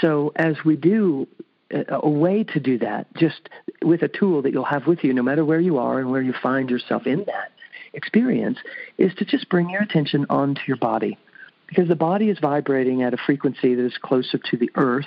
so 0.00 0.32
as 0.36 0.56
we 0.64 0.76
do 0.76 1.28
uh, 1.74 1.84
a 1.90 2.08
way 2.08 2.44
to 2.44 2.60
do 2.60 2.78
that, 2.78 3.14
just 3.16 3.48
with 3.82 4.02
a 4.02 4.08
tool 4.08 4.42
that 4.42 4.52
you'll 4.52 4.64
have 4.64 4.86
with 4.86 5.04
you, 5.04 5.12
no 5.12 5.22
matter 5.22 5.44
where 5.44 5.60
you 5.60 5.78
are 5.78 5.98
and 5.98 6.10
where 6.10 6.22
you 6.22 6.32
find 6.42 6.70
yourself 6.70 7.06
in 7.06 7.24
that 7.24 7.52
experience, 7.92 8.58
is 8.98 9.14
to 9.14 9.24
just 9.24 9.48
bring 9.48 9.68
your 9.68 9.82
attention 9.82 10.26
onto 10.30 10.62
your 10.66 10.78
body. 10.78 11.18
Because 11.66 11.88
the 11.88 11.96
body 11.96 12.28
is 12.28 12.38
vibrating 12.38 13.02
at 13.02 13.14
a 13.14 13.16
frequency 13.16 13.74
that 13.74 13.84
is 13.84 13.96
closer 13.96 14.38
to 14.38 14.56
the 14.58 14.70
earth 14.74 15.06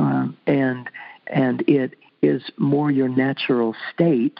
um, 0.00 0.36
and 0.46 0.90
and 1.26 1.62
it 1.68 1.94
is 2.22 2.42
more 2.56 2.90
your 2.90 3.08
natural 3.08 3.74
state 3.92 4.38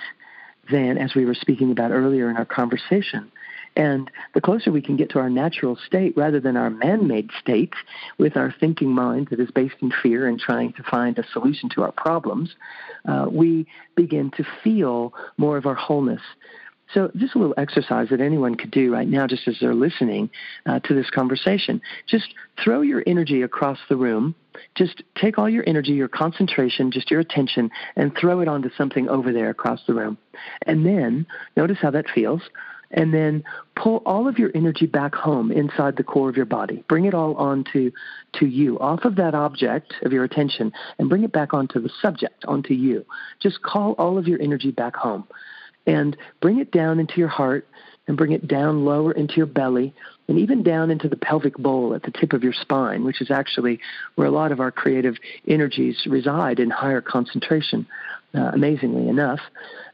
than 0.70 0.98
as 0.98 1.14
we 1.14 1.24
were 1.24 1.34
speaking 1.34 1.70
about 1.70 1.90
earlier 1.90 2.30
in 2.30 2.36
our 2.36 2.44
conversation. 2.44 3.30
And 3.76 4.10
the 4.34 4.40
closer 4.40 4.72
we 4.72 4.82
can 4.82 4.96
get 4.96 5.10
to 5.10 5.20
our 5.20 5.30
natural 5.30 5.78
state 5.86 6.16
rather 6.16 6.40
than 6.40 6.56
our 6.56 6.70
man 6.70 7.06
made 7.06 7.30
state 7.40 7.74
with 8.18 8.36
our 8.36 8.52
thinking 8.58 8.90
mind 8.90 9.28
that 9.30 9.38
is 9.38 9.50
based 9.50 9.76
in 9.80 9.92
fear 10.02 10.26
and 10.26 10.40
trying 10.40 10.72
to 10.72 10.82
find 10.82 11.18
a 11.18 11.26
solution 11.32 11.68
to 11.70 11.82
our 11.82 11.92
problems, 11.92 12.56
uh, 13.06 13.26
we 13.30 13.66
begin 13.94 14.30
to 14.32 14.44
feel 14.64 15.14
more 15.36 15.56
of 15.56 15.66
our 15.66 15.74
wholeness. 15.74 16.22
So, 16.92 17.10
just 17.16 17.34
a 17.34 17.38
little 17.38 17.54
exercise 17.56 18.08
that 18.10 18.20
anyone 18.20 18.56
could 18.56 18.70
do 18.70 18.92
right 18.92 19.06
now, 19.06 19.26
just 19.26 19.46
as 19.46 19.56
they're 19.60 19.74
listening 19.74 20.30
uh, 20.66 20.80
to 20.80 20.94
this 20.94 21.08
conversation. 21.10 21.80
Just 22.06 22.34
throw 22.62 22.80
your 22.80 23.02
energy 23.06 23.42
across 23.42 23.78
the 23.88 23.96
room. 23.96 24.34
Just 24.74 25.02
take 25.14 25.38
all 25.38 25.48
your 25.48 25.64
energy, 25.66 25.92
your 25.92 26.08
concentration, 26.08 26.90
just 26.90 27.10
your 27.10 27.20
attention, 27.20 27.70
and 27.96 28.16
throw 28.16 28.40
it 28.40 28.48
onto 28.48 28.70
something 28.76 29.08
over 29.08 29.32
there 29.32 29.50
across 29.50 29.80
the 29.86 29.94
room. 29.94 30.18
And 30.66 30.84
then 30.84 31.26
notice 31.56 31.78
how 31.80 31.90
that 31.92 32.06
feels. 32.12 32.42
And 32.92 33.14
then 33.14 33.44
pull 33.76 34.02
all 34.04 34.26
of 34.26 34.36
your 34.36 34.50
energy 34.52 34.86
back 34.86 35.14
home 35.14 35.52
inside 35.52 35.96
the 35.96 36.02
core 36.02 36.28
of 36.28 36.36
your 36.36 36.44
body. 36.44 36.84
Bring 36.88 37.04
it 37.04 37.14
all 37.14 37.36
onto 37.36 37.92
to 38.34 38.46
you, 38.46 38.80
off 38.80 39.04
of 39.04 39.14
that 39.14 39.32
object 39.32 39.94
of 40.02 40.12
your 40.12 40.24
attention, 40.24 40.72
and 40.98 41.08
bring 41.08 41.22
it 41.22 41.30
back 41.30 41.54
onto 41.54 41.80
the 41.80 41.90
subject, 42.02 42.44
onto 42.46 42.74
you. 42.74 43.06
Just 43.40 43.62
call 43.62 43.92
all 43.92 44.18
of 44.18 44.26
your 44.26 44.42
energy 44.42 44.72
back 44.72 44.96
home 44.96 45.28
and 45.90 46.16
bring 46.40 46.60
it 46.60 46.70
down 46.70 47.00
into 47.00 47.14
your 47.16 47.28
heart 47.28 47.66
and 48.06 48.16
bring 48.16 48.32
it 48.32 48.46
down 48.46 48.84
lower 48.84 49.12
into 49.12 49.34
your 49.36 49.46
belly 49.46 49.92
and 50.28 50.38
even 50.38 50.62
down 50.62 50.90
into 50.90 51.08
the 51.08 51.16
pelvic 51.16 51.56
bowl 51.56 51.94
at 51.94 52.02
the 52.04 52.10
tip 52.12 52.32
of 52.32 52.44
your 52.44 52.52
spine, 52.52 53.04
which 53.04 53.20
is 53.20 53.30
actually 53.30 53.80
where 54.14 54.28
a 54.28 54.30
lot 54.30 54.52
of 54.52 54.60
our 54.60 54.70
creative 54.70 55.16
energies 55.48 56.06
reside 56.06 56.60
in 56.60 56.70
higher 56.70 57.00
concentration. 57.00 57.86
Uh, 58.32 58.52
amazingly 58.54 59.08
enough, 59.08 59.40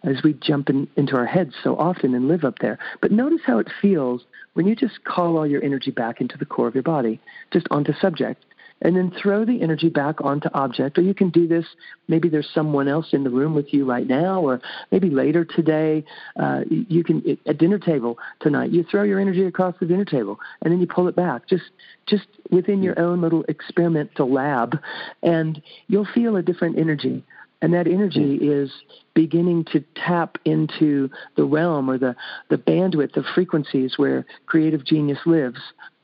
as 0.02 0.22
we 0.22 0.34
jump 0.34 0.68
in, 0.68 0.86
into 0.96 1.16
our 1.16 1.24
heads 1.24 1.54
so 1.64 1.74
often 1.78 2.14
and 2.14 2.28
live 2.28 2.44
up 2.44 2.58
there. 2.58 2.78
But 3.00 3.10
notice 3.10 3.40
how 3.46 3.58
it 3.58 3.68
feels 3.80 4.24
when 4.52 4.66
you 4.66 4.76
just 4.76 5.04
call 5.04 5.38
all 5.38 5.46
your 5.46 5.64
energy 5.64 5.90
back 5.90 6.20
into 6.20 6.36
the 6.36 6.44
core 6.44 6.68
of 6.68 6.74
your 6.74 6.82
body, 6.82 7.18
just 7.50 7.66
onto 7.70 7.94
subject, 7.94 8.44
and 8.82 8.96
then 8.96 9.10
throw 9.20 9.44
the 9.44 9.62
energy 9.62 9.88
back 9.88 10.20
onto 10.20 10.48
object. 10.52 10.98
Or 10.98 11.02
you 11.02 11.14
can 11.14 11.30
do 11.30 11.48
this, 11.48 11.64
maybe 12.08 12.28
there's 12.28 12.48
someone 12.52 12.88
else 12.88 13.12
in 13.12 13.24
the 13.24 13.30
room 13.30 13.54
with 13.54 13.72
you 13.72 13.84
right 13.84 14.06
now, 14.06 14.40
or 14.40 14.60
maybe 14.90 15.10
later 15.10 15.44
today. 15.44 16.04
Uh, 16.38 16.60
you 16.68 17.02
can, 17.02 17.38
at 17.46 17.58
dinner 17.58 17.78
table 17.78 18.18
tonight, 18.40 18.70
you 18.70 18.84
throw 18.84 19.02
your 19.02 19.18
energy 19.18 19.44
across 19.44 19.74
the 19.80 19.86
dinner 19.86 20.04
table 20.04 20.38
and 20.62 20.72
then 20.72 20.80
you 20.80 20.86
pull 20.86 21.08
it 21.08 21.16
back, 21.16 21.48
just, 21.48 21.70
just 22.06 22.26
within 22.50 22.82
your 22.82 22.98
own 22.98 23.20
little 23.20 23.44
experimental 23.48 24.30
lab, 24.30 24.78
and 25.22 25.62
you'll 25.88 26.08
feel 26.14 26.36
a 26.36 26.42
different 26.42 26.78
energy. 26.78 27.24
And 27.62 27.72
that 27.72 27.86
energy 27.86 28.36
is 28.36 28.70
beginning 29.14 29.64
to 29.72 29.82
tap 29.94 30.36
into 30.44 31.08
the 31.36 31.44
realm 31.44 31.90
or 31.90 31.96
the, 31.96 32.14
the 32.50 32.58
bandwidth 32.58 33.16
of 33.16 33.24
frequencies 33.34 33.94
where 33.96 34.26
creative 34.44 34.84
genius 34.84 35.18
lives. 35.24 35.58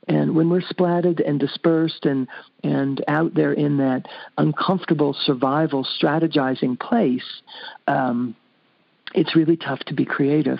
And 0.08 0.34
when 0.34 0.50
we're 0.50 0.62
splatted 0.62 1.26
and 1.26 1.38
dispersed 1.38 2.06
and, 2.06 2.26
and 2.64 3.04
out 3.06 3.34
there 3.34 3.52
in 3.52 3.76
that 3.78 4.06
uncomfortable 4.36 5.14
survival 5.14 5.86
strategizing 6.00 6.78
place, 6.78 7.42
um, 7.86 8.34
it's 9.14 9.36
really 9.36 9.56
tough 9.56 9.80
to 9.80 9.94
be 9.94 10.04
creative. 10.04 10.58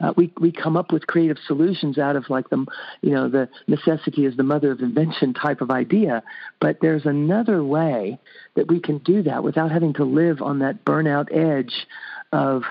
Uh, 0.00 0.12
we 0.16 0.32
we 0.40 0.50
come 0.50 0.76
up 0.76 0.92
with 0.92 1.06
creative 1.06 1.38
solutions 1.46 1.98
out 1.98 2.16
of 2.16 2.28
like 2.28 2.50
the 2.50 2.66
you 3.02 3.10
know 3.10 3.28
the 3.28 3.48
necessity 3.66 4.26
is 4.26 4.36
the 4.36 4.42
mother 4.42 4.72
of 4.72 4.80
invention 4.80 5.32
type 5.32 5.60
of 5.60 5.70
idea, 5.70 6.22
but 6.60 6.78
there's 6.80 7.06
another 7.06 7.62
way 7.62 8.18
that 8.56 8.68
we 8.68 8.80
can 8.80 8.98
do 8.98 9.22
that 9.22 9.42
without 9.44 9.70
having 9.70 9.92
to 9.94 10.04
live 10.04 10.42
on 10.42 10.58
that 10.58 10.84
burnout 10.84 11.32
edge 11.32 11.86
of 12.32 12.64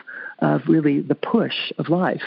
of 0.43 0.61
really 0.67 0.99
the 0.99 1.15
push 1.15 1.71
of 1.77 1.87
life. 1.87 2.21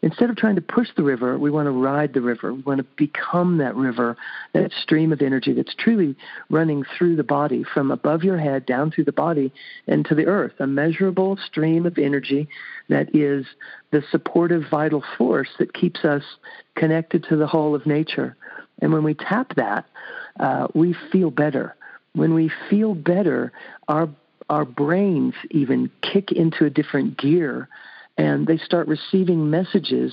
Instead 0.00 0.30
of 0.30 0.36
trying 0.36 0.54
to 0.54 0.62
push 0.62 0.88
the 0.96 1.02
river, 1.02 1.38
we 1.38 1.50
want 1.50 1.66
to 1.66 1.70
ride 1.70 2.14
the 2.14 2.20
river. 2.22 2.54
We 2.54 2.62
want 2.62 2.78
to 2.78 2.86
become 2.96 3.58
that 3.58 3.76
river, 3.76 4.16
that 4.54 4.72
stream 4.72 5.12
of 5.12 5.20
energy 5.20 5.52
that's 5.52 5.74
truly 5.74 6.16
running 6.48 6.84
through 6.96 7.16
the 7.16 7.22
body, 7.22 7.64
from 7.74 7.90
above 7.90 8.24
your 8.24 8.38
head 8.38 8.64
down 8.64 8.90
through 8.90 9.04
the 9.04 9.12
body 9.12 9.52
and 9.86 10.06
to 10.06 10.14
the 10.14 10.24
earth, 10.24 10.54
a 10.60 10.66
measurable 10.66 11.36
stream 11.46 11.84
of 11.84 11.98
energy 11.98 12.48
that 12.88 13.14
is 13.14 13.44
the 13.90 14.02
supportive 14.10 14.62
vital 14.70 15.04
force 15.18 15.50
that 15.58 15.74
keeps 15.74 16.06
us 16.06 16.22
connected 16.74 17.22
to 17.24 17.36
the 17.36 17.46
whole 17.46 17.74
of 17.74 17.84
nature. 17.84 18.34
And 18.80 18.94
when 18.94 19.04
we 19.04 19.12
tap 19.12 19.54
that, 19.56 19.84
uh, 20.40 20.68
we 20.74 20.96
feel 21.12 21.30
better. 21.30 21.76
When 22.14 22.32
we 22.32 22.50
feel 22.70 22.94
better, 22.94 23.52
our 23.88 24.08
our 24.48 24.64
brains 24.64 25.34
even 25.50 25.90
kick 26.02 26.32
into 26.32 26.64
a 26.64 26.70
different 26.70 27.18
gear 27.18 27.68
and 28.18 28.48
they 28.48 28.58
start 28.58 28.88
receiving 28.88 29.48
messages 29.48 30.12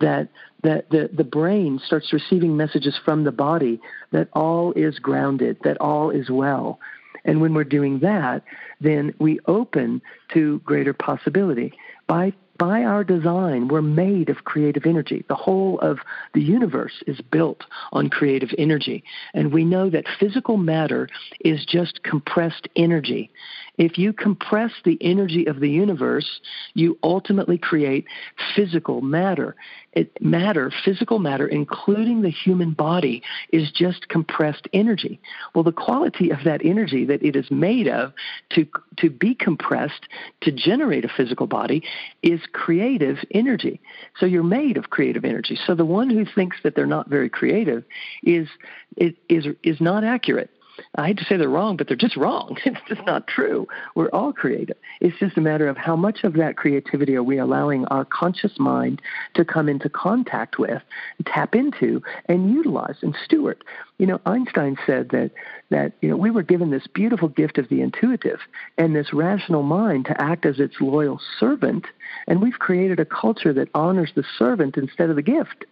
that 0.00 0.28
that 0.62 0.90
the, 0.90 1.08
the 1.12 1.24
brain 1.24 1.80
starts 1.84 2.12
receiving 2.12 2.56
messages 2.56 2.98
from 3.04 3.24
the 3.24 3.32
body 3.32 3.80
that 4.10 4.28
all 4.32 4.72
is 4.72 4.98
grounded, 4.98 5.56
that 5.62 5.80
all 5.80 6.10
is 6.10 6.30
well. 6.30 6.80
And 7.24 7.40
when 7.40 7.54
we're 7.54 7.62
doing 7.64 8.00
that, 8.00 8.42
then 8.80 9.14
we 9.20 9.38
open 9.46 10.02
to 10.34 10.60
greater 10.60 10.92
possibility. 10.92 11.72
By 12.08 12.32
by 12.58 12.82
our 12.82 13.04
design, 13.04 13.68
we're 13.68 13.82
made 13.82 14.28
of 14.28 14.44
creative 14.44 14.84
energy. 14.84 15.24
The 15.28 15.36
whole 15.36 15.78
of 15.78 16.00
the 16.34 16.42
universe 16.42 17.04
is 17.06 17.20
built 17.20 17.62
on 17.92 18.10
creative 18.10 18.50
energy. 18.58 19.04
And 19.32 19.52
we 19.52 19.64
know 19.64 19.88
that 19.90 20.06
physical 20.18 20.56
matter 20.56 21.08
is 21.40 21.64
just 21.64 22.02
compressed 22.02 22.66
energy. 22.74 23.30
If 23.78 23.96
you 23.96 24.12
compress 24.12 24.72
the 24.84 24.98
energy 25.00 25.46
of 25.46 25.60
the 25.60 25.70
universe, 25.70 26.40
you 26.74 26.98
ultimately 27.02 27.56
create 27.56 28.06
physical 28.54 29.00
matter. 29.00 29.54
It, 29.92 30.20
matter, 30.20 30.72
physical 30.84 31.18
matter, 31.18 31.46
including 31.46 32.22
the 32.22 32.30
human 32.30 32.72
body, 32.72 33.22
is 33.52 33.70
just 33.70 34.08
compressed 34.08 34.68
energy. 34.72 35.20
Well, 35.54 35.64
the 35.64 35.72
quality 35.72 36.30
of 36.30 36.38
that 36.44 36.64
energy 36.64 37.04
that 37.06 37.22
it 37.22 37.36
is 37.36 37.50
made 37.50 37.88
of 37.88 38.12
to, 38.50 38.66
to 38.98 39.10
be 39.10 39.34
compressed 39.34 40.06
to 40.42 40.52
generate 40.52 41.04
a 41.04 41.08
physical 41.16 41.46
body 41.46 41.82
is 42.22 42.40
creative 42.52 43.18
energy. 43.30 43.80
So 44.18 44.26
you're 44.26 44.42
made 44.42 44.76
of 44.76 44.90
creative 44.90 45.24
energy. 45.24 45.58
So 45.66 45.74
the 45.74 45.84
one 45.84 46.10
who 46.10 46.24
thinks 46.24 46.58
that 46.64 46.74
they're 46.74 46.86
not 46.86 47.08
very 47.08 47.28
creative 47.28 47.84
is, 48.22 48.48
is, 48.96 49.46
is 49.62 49.80
not 49.80 50.04
accurate. 50.04 50.50
I 50.94 51.08
hate 51.08 51.18
to 51.18 51.24
say 51.24 51.36
they're 51.36 51.48
wrong, 51.48 51.76
but 51.76 51.88
they're 51.88 51.96
just 51.96 52.16
wrong. 52.16 52.56
It's 52.68 52.76
just 52.86 53.06
not 53.06 53.26
true. 53.26 53.66
We're 53.94 54.10
all 54.10 54.32
creative. 54.32 54.76
It's 55.00 55.18
just 55.18 55.38
a 55.38 55.40
matter 55.40 55.68
of 55.68 55.76
how 55.76 55.96
much 55.96 56.22
of 56.22 56.34
that 56.34 56.56
creativity 56.56 57.16
are 57.16 57.22
we 57.22 57.38
allowing 57.38 57.86
our 57.86 58.04
conscious 58.04 58.52
mind 58.58 59.00
to 59.34 59.44
come 59.44 59.68
into 59.68 59.88
contact 59.88 60.58
with, 60.58 60.82
tap 61.24 61.54
into, 61.54 62.02
and 62.26 62.50
utilize 62.50 62.96
and 63.02 63.16
steward. 63.24 63.64
You 63.98 64.06
know, 64.06 64.20
Einstein 64.26 64.76
said 64.86 65.08
that 65.10 65.30
that 65.70 65.92
you 66.00 66.08
know 66.08 66.16
we 66.16 66.30
were 66.30 66.42
given 66.42 66.70
this 66.70 66.86
beautiful 66.86 67.28
gift 67.28 67.58
of 67.58 67.68
the 67.68 67.80
intuitive 67.80 68.38
and 68.76 68.94
this 68.94 69.12
rational 69.12 69.62
mind 69.62 70.06
to 70.06 70.20
act 70.20 70.46
as 70.46 70.60
its 70.60 70.76
loyal 70.80 71.20
servant, 71.40 71.86
and 72.26 72.40
we've 72.40 72.58
created 72.58 73.00
a 73.00 73.04
culture 73.04 73.52
that 73.52 73.68
honors 73.74 74.12
the 74.14 74.24
servant 74.38 74.76
instead 74.76 75.10
of 75.10 75.16
the 75.16 75.22
gift. 75.22 75.64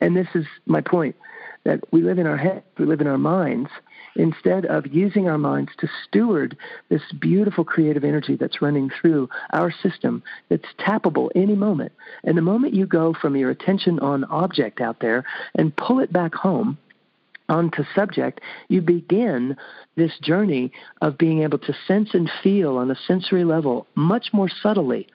And 0.00 0.16
this 0.16 0.28
is 0.34 0.46
my 0.66 0.80
point 0.80 1.14
that 1.64 1.80
we 1.92 2.02
live 2.02 2.18
in 2.18 2.26
our 2.26 2.36
heads, 2.36 2.64
we 2.76 2.86
live 2.86 3.00
in 3.00 3.06
our 3.06 3.18
minds, 3.18 3.70
instead 4.16 4.66
of 4.66 4.86
using 4.86 5.28
our 5.28 5.38
minds 5.38 5.72
to 5.78 5.88
steward 6.06 6.56
this 6.88 7.02
beautiful 7.20 7.64
creative 7.64 8.04
energy 8.04 8.36
that's 8.36 8.62
running 8.62 8.90
through 9.00 9.28
our 9.52 9.70
system 9.70 10.22
that's 10.48 10.68
tappable 10.78 11.30
any 11.34 11.54
moment. 11.54 11.92
And 12.24 12.36
the 12.36 12.42
moment 12.42 12.74
you 12.74 12.86
go 12.86 13.14
from 13.20 13.36
your 13.36 13.50
attention 13.50 13.98
on 14.00 14.24
object 14.24 14.80
out 14.80 15.00
there 15.00 15.24
and 15.54 15.76
pull 15.76 16.00
it 16.00 16.12
back 16.12 16.34
home, 16.34 16.78
onto 17.48 17.84
subject, 17.94 18.40
you 18.68 18.80
begin 18.80 19.56
this 19.96 20.12
journey 20.22 20.72
of 21.02 21.18
being 21.18 21.42
able 21.42 21.58
to 21.58 21.74
sense 21.86 22.14
and 22.14 22.30
feel 22.42 22.78
on 22.78 22.90
a 22.90 22.96
sensory 23.06 23.44
level 23.44 23.86
much 23.94 24.28
more 24.32 24.48
subtly 24.48 25.06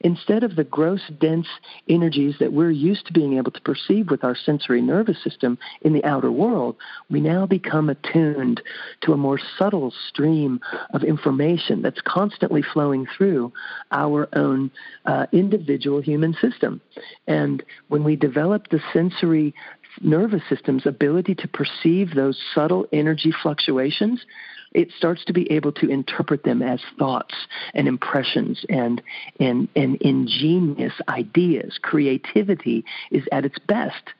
Instead 0.00 0.42
of 0.44 0.56
the 0.56 0.64
gross, 0.64 1.00
dense 1.20 1.46
energies 1.88 2.36
that 2.38 2.52
we're 2.52 2.70
used 2.70 3.06
to 3.06 3.12
being 3.12 3.36
able 3.36 3.50
to 3.50 3.60
perceive 3.60 4.10
with 4.10 4.24
our 4.24 4.36
sensory 4.36 4.80
nervous 4.80 5.22
system 5.22 5.58
in 5.82 5.92
the 5.92 6.04
outer 6.04 6.30
world, 6.30 6.76
we 7.10 7.20
now 7.20 7.46
become 7.46 7.88
attuned 7.88 8.60
to 9.00 9.12
a 9.12 9.16
more 9.16 9.38
subtle 9.58 9.92
stream 10.08 10.60
of 10.94 11.02
information 11.02 11.82
that's 11.82 12.00
constantly 12.06 12.62
flowing 12.62 13.06
through 13.16 13.52
our 13.90 14.28
own 14.34 14.70
uh, 15.06 15.26
individual 15.32 16.00
human 16.00 16.34
system. 16.34 16.80
And 17.26 17.62
when 17.88 18.04
we 18.04 18.16
develop 18.16 18.68
the 18.68 18.80
sensory 18.92 19.54
nervous 20.00 20.42
system's 20.48 20.86
ability 20.86 21.34
to 21.34 21.48
perceive 21.48 22.14
those 22.14 22.38
subtle 22.54 22.86
energy 22.92 23.32
fluctuations, 23.42 24.24
it 24.72 24.90
starts 24.96 25.24
to 25.24 25.32
be 25.32 25.50
able 25.50 25.72
to 25.72 25.88
interpret 25.88 26.44
them 26.44 26.62
as 26.62 26.80
thoughts 26.98 27.34
and 27.74 27.88
impressions 27.88 28.64
and, 28.68 29.02
and, 29.40 29.68
and 29.74 29.96
ingenious 29.96 30.94
ideas. 31.08 31.78
Creativity 31.80 32.84
is 33.10 33.24
at 33.32 33.44
its 33.44 33.58
best. 33.66 34.10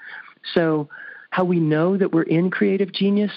So, 0.55 0.89
how 1.31 1.45
we 1.45 1.61
know 1.61 1.97
that 1.97 2.13
we're 2.13 2.23
in 2.23 2.51
creative 2.51 2.91
genius, 2.91 3.31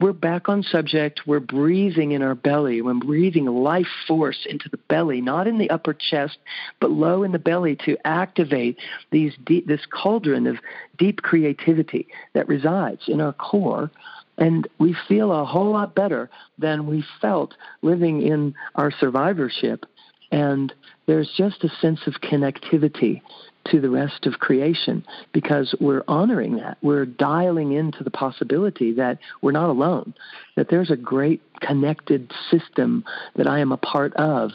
we're 0.00 0.14
back 0.14 0.48
on 0.48 0.62
subject, 0.62 1.26
we're 1.26 1.40
breathing 1.40 2.12
in 2.12 2.22
our 2.22 2.34
belly, 2.34 2.80
we're 2.80 2.94
breathing 2.94 3.44
life 3.44 3.86
force 4.06 4.46
into 4.48 4.68
the 4.70 4.78
belly, 4.88 5.20
not 5.20 5.46
in 5.46 5.58
the 5.58 5.68
upper 5.68 5.92
chest, 5.92 6.38
but 6.80 6.90
low 6.90 7.22
in 7.22 7.32
the 7.32 7.38
belly 7.38 7.76
to 7.84 7.98
activate 8.06 8.78
these 9.10 9.34
deep, 9.44 9.66
this 9.66 9.84
cauldron 9.86 10.46
of 10.46 10.56
deep 10.96 11.20
creativity 11.20 12.06
that 12.32 12.48
resides 12.48 13.02
in 13.08 13.20
our 13.20 13.34
core 13.34 13.90
and 14.38 14.66
we 14.78 14.96
feel 15.08 15.32
a 15.32 15.44
whole 15.44 15.72
lot 15.72 15.94
better 15.94 16.30
than 16.58 16.86
we 16.86 17.04
felt 17.20 17.54
living 17.82 18.22
in 18.22 18.54
our 18.74 18.90
survivorship. 18.90 19.86
And 20.30 20.72
there's 21.06 21.30
just 21.36 21.62
a 21.64 21.68
sense 21.80 22.00
of 22.06 22.14
connectivity 22.14 23.22
to 23.70 23.80
the 23.80 23.90
rest 23.90 24.26
of 24.26 24.34
creation 24.34 25.04
because 25.32 25.74
we're 25.80 26.04
honoring 26.08 26.56
that. 26.56 26.78
We're 26.82 27.06
dialing 27.06 27.72
into 27.72 28.04
the 28.04 28.10
possibility 28.10 28.92
that 28.94 29.18
we're 29.42 29.52
not 29.52 29.70
alone, 29.70 30.14
that 30.56 30.68
there's 30.68 30.90
a 30.90 30.96
great 30.96 31.42
connected 31.60 32.32
system 32.50 33.04
that 33.36 33.46
I 33.46 33.60
am 33.60 33.72
a 33.72 33.76
part 33.76 34.14
of. 34.14 34.50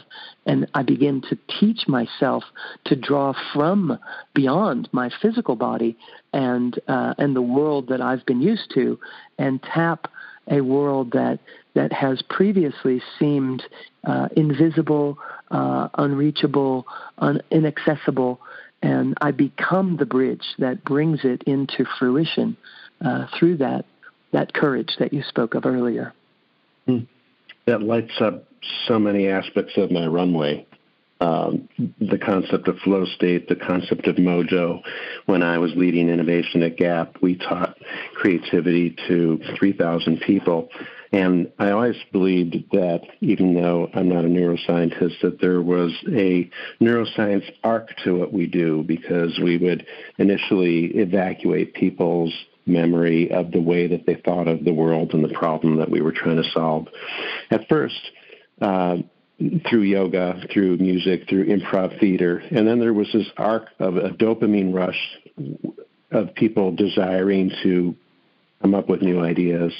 And 0.46 0.66
I 0.74 0.82
begin 0.82 1.22
to 1.22 1.38
teach 1.60 1.88
myself 1.88 2.44
to 2.86 2.96
draw 2.96 3.34
from 3.52 3.98
beyond 4.34 4.88
my 4.92 5.10
physical 5.20 5.56
body 5.56 5.96
and, 6.32 6.78
uh, 6.88 7.14
and 7.18 7.34
the 7.34 7.42
world 7.42 7.88
that 7.88 8.00
I've 8.00 8.24
been 8.26 8.40
used 8.40 8.70
to 8.74 8.98
and 9.38 9.62
tap 9.62 10.06
a 10.48 10.60
world 10.60 11.12
that 11.12 11.38
that 11.74 11.92
has 11.92 12.20
previously 12.28 13.00
seemed 13.18 13.62
uh, 14.04 14.28
invisible, 14.36 15.18
uh, 15.50 15.88
unreachable, 15.94 16.86
un- 17.18 17.40
inaccessible, 17.50 18.40
and 18.82 19.16
I 19.20 19.30
become 19.30 19.96
the 19.96 20.06
bridge 20.06 20.44
that 20.58 20.84
brings 20.84 21.20
it 21.24 21.42
into 21.44 21.84
fruition 21.98 22.56
uh, 23.04 23.26
through 23.38 23.58
that 23.58 23.84
that 24.32 24.52
courage 24.54 24.94
that 25.00 25.12
you 25.12 25.22
spoke 25.24 25.54
of 25.54 25.66
earlier. 25.66 26.12
Hmm. 26.86 27.00
That 27.66 27.82
lights 27.82 28.20
up 28.20 28.44
so 28.86 28.98
many 28.98 29.28
aspects 29.28 29.72
of 29.76 29.90
my 29.90 30.06
runway. 30.06 30.66
Um, 31.20 31.68
the 32.00 32.16
concept 32.16 32.66
of 32.68 32.78
flow 32.78 33.04
state, 33.04 33.48
the 33.48 33.56
concept 33.56 34.06
of 34.06 34.16
mojo. 34.16 34.80
When 35.26 35.42
I 35.42 35.58
was 35.58 35.72
leading 35.76 36.08
innovation 36.08 36.62
at 36.62 36.78
Gap, 36.78 37.16
we 37.20 37.36
taught 37.36 37.76
creativity 38.14 38.96
to 39.08 39.38
3,000 39.58 40.20
people 40.20 40.70
and 41.12 41.50
I 41.58 41.70
always 41.70 41.96
believed 42.12 42.56
that, 42.72 43.02
even 43.20 43.54
though 43.54 43.88
I'm 43.92 44.08
not 44.08 44.24
a 44.24 44.28
neuroscientist, 44.28 45.20
that 45.22 45.40
there 45.40 45.60
was 45.60 45.92
a 46.08 46.48
neuroscience 46.80 47.50
arc 47.64 47.96
to 48.04 48.16
what 48.16 48.32
we 48.32 48.46
do 48.46 48.84
because 48.84 49.38
we 49.42 49.56
would 49.56 49.86
initially 50.18 50.86
evacuate 50.96 51.74
people's 51.74 52.32
memory 52.64 53.32
of 53.32 53.50
the 53.50 53.60
way 53.60 53.88
that 53.88 54.06
they 54.06 54.14
thought 54.14 54.46
of 54.46 54.64
the 54.64 54.72
world 54.72 55.12
and 55.12 55.24
the 55.24 55.34
problem 55.34 55.78
that 55.78 55.90
we 55.90 56.00
were 56.00 56.12
trying 56.12 56.40
to 56.40 56.48
solve. 56.50 56.86
At 57.50 57.68
first, 57.68 58.00
uh, 58.60 58.98
through 59.68 59.82
yoga, 59.82 60.42
through 60.52 60.76
music, 60.76 61.28
through 61.28 61.46
improv 61.46 61.98
theater. 61.98 62.42
And 62.50 62.68
then 62.68 62.78
there 62.78 62.92
was 62.92 63.10
this 63.12 63.28
arc 63.36 63.68
of 63.78 63.96
a 63.96 64.10
dopamine 64.10 64.72
rush 64.74 65.18
of 66.10 66.34
people 66.34 66.72
desiring 66.72 67.50
to 67.62 67.96
come 68.60 68.74
up 68.74 68.88
with 68.88 69.02
new 69.02 69.20
ideas. 69.20 69.72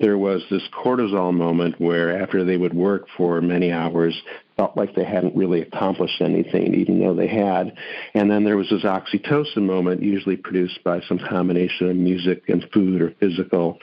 There 0.00 0.18
was 0.18 0.42
this 0.50 0.62
cortisol 0.72 1.32
moment 1.32 1.80
where 1.80 2.20
after 2.20 2.44
they 2.44 2.56
would 2.56 2.74
work 2.74 3.06
for 3.16 3.40
many 3.40 3.70
hours, 3.70 4.20
felt 4.56 4.76
like 4.76 4.94
they 4.94 5.04
hadn't 5.04 5.34
really 5.34 5.62
accomplished 5.62 6.20
anything, 6.20 6.74
even 6.74 7.00
though 7.00 7.14
they 7.14 7.26
had. 7.26 7.76
And 8.14 8.30
then 8.30 8.44
there 8.44 8.56
was 8.56 8.70
this 8.70 8.84
oxytocin 8.84 9.62
moment, 9.62 10.02
usually 10.02 10.36
produced 10.36 10.82
by 10.84 11.00
some 11.02 11.18
combination 11.18 11.90
of 11.90 11.96
music 11.96 12.48
and 12.48 12.64
food 12.72 13.02
or 13.02 13.10
physical 13.18 13.78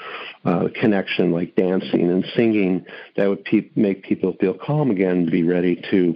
uh, 0.46 0.68
connection, 0.74 1.32
like 1.32 1.56
dancing 1.56 2.10
and 2.10 2.26
singing, 2.36 2.86
that 3.18 3.28
would 3.28 3.44
pe- 3.44 3.70
make 3.76 4.04
people 4.04 4.34
feel 4.40 4.54
calm 4.54 4.92
again, 4.92 5.30
be 5.30 5.44
ready 5.44 5.82
to 5.92 6.16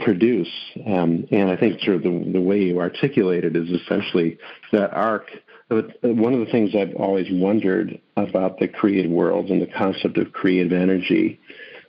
produce. 0.00 0.52
Um, 0.86 1.26
and 1.30 1.50
I 1.50 1.56
think 1.56 1.80
sort 1.80 1.96
of 1.96 2.02
the, 2.02 2.30
the 2.32 2.40
way 2.40 2.62
you 2.62 2.80
articulate 2.80 3.44
it 3.44 3.56
is 3.56 3.68
essentially 3.68 4.38
that 4.72 4.92
arc. 4.92 5.30
But 5.68 5.98
one 6.02 6.32
of 6.32 6.40
the 6.40 6.50
things 6.50 6.74
I've 6.74 6.94
always 6.96 7.26
wondered 7.30 8.00
about 8.16 8.58
the 8.58 8.68
creative 8.68 9.10
world 9.10 9.50
and 9.50 9.60
the 9.60 9.66
concept 9.66 10.16
of 10.16 10.32
creative 10.32 10.72
energy 10.72 11.38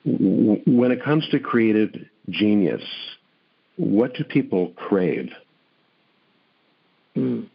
when 0.04 0.92
it 0.92 1.04
comes 1.04 1.28
to 1.30 1.40
creative 1.40 1.94
genius, 2.30 2.84
what 3.78 4.14
do 4.14 4.24
people 4.24 4.70
crave? 4.76 5.30
Mm. 7.16 7.48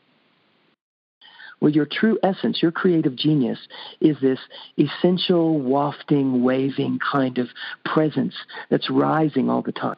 Well, 1.61 1.73
your 1.73 1.87
true 1.91 2.19
essence, 2.23 2.61
your 2.61 2.73
creative 2.73 3.17
genius, 3.17 3.59
is 4.01 4.17
this 4.21 4.39
essential, 4.77 5.59
wafting, 5.61 6.43
waving 6.43 6.99
kind 7.11 7.39
of 7.39 7.49
presence 7.85 8.35
that's 8.69 8.91
rising 8.91 9.49
all 9.49 9.63
the 9.63 9.73
time. 9.73 9.97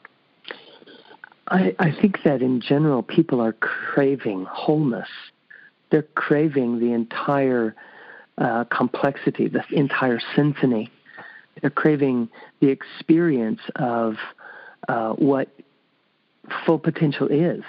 I, 1.49 1.75
I 1.79 1.91
think 2.01 2.19
that 2.25 2.43
in 2.43 2.61
general, 2.61 3.03
people 3.03 3.41
are 3.41 3.53
craving 3.53 4.47
wholeness. 4.49 5.09
They're 5.91 6.03
craving 6.03 6.81
the 6.81 6.93
entire 6.93 7.75
uh, 8.39 8.65
complexity, 8.65 9.49
the 9.49 9.65
entire 9.71 10.21
symphony 10.35 10.91
they're 11.61 11.71
craving 11.71 12.29
the 12.61 12.69
experience 12.69 13.61
of 13.77 14.17
uh, 14.89 15.13
what 15.13 15.49
full 16.65 16.79
potential 16.79 17.29
is. 17.29 17.63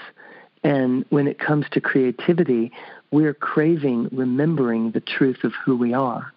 And 0.63 1.05
when 1.09 1.27
it 1.27 1.39
comes 1.39 1.65
to 1.71 1.81
creativity, 1.81 2.71
we're 3.11 3.33
craving 3.33 4.09
remembering 4.11 4.91
the 4.91 4.99
truth 4.99 5.43
of 5.43 5.53
who 5.65 5.77
we 5.77 5.93
are. 5.93 6.33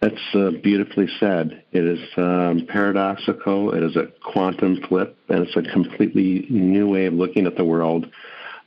That's 0.00 0.34
uh, 0.34 0.50
beautifully 0.62 1.08
said. 1.18 1.62
It 1.72 1.84
is 1.84 2.00
um, 2.16 2.66
paradoxical, 2.68 3.74
it 3.74 3.82
is 3.82 3.96
a 3.96 4.08
quantum 4.22 4.82
flip, 4.88 5.16
and 5.28 5.46
it's 5.46 5.56
a 5.56 5.62
completely 5.62 6.46
new 6.50 6.88
way 6.88 7.06
of 7.06 7.14
looking 7.14 7.46
at 7.46 7.56
the 7.56 7.64
world. 7.64 8.06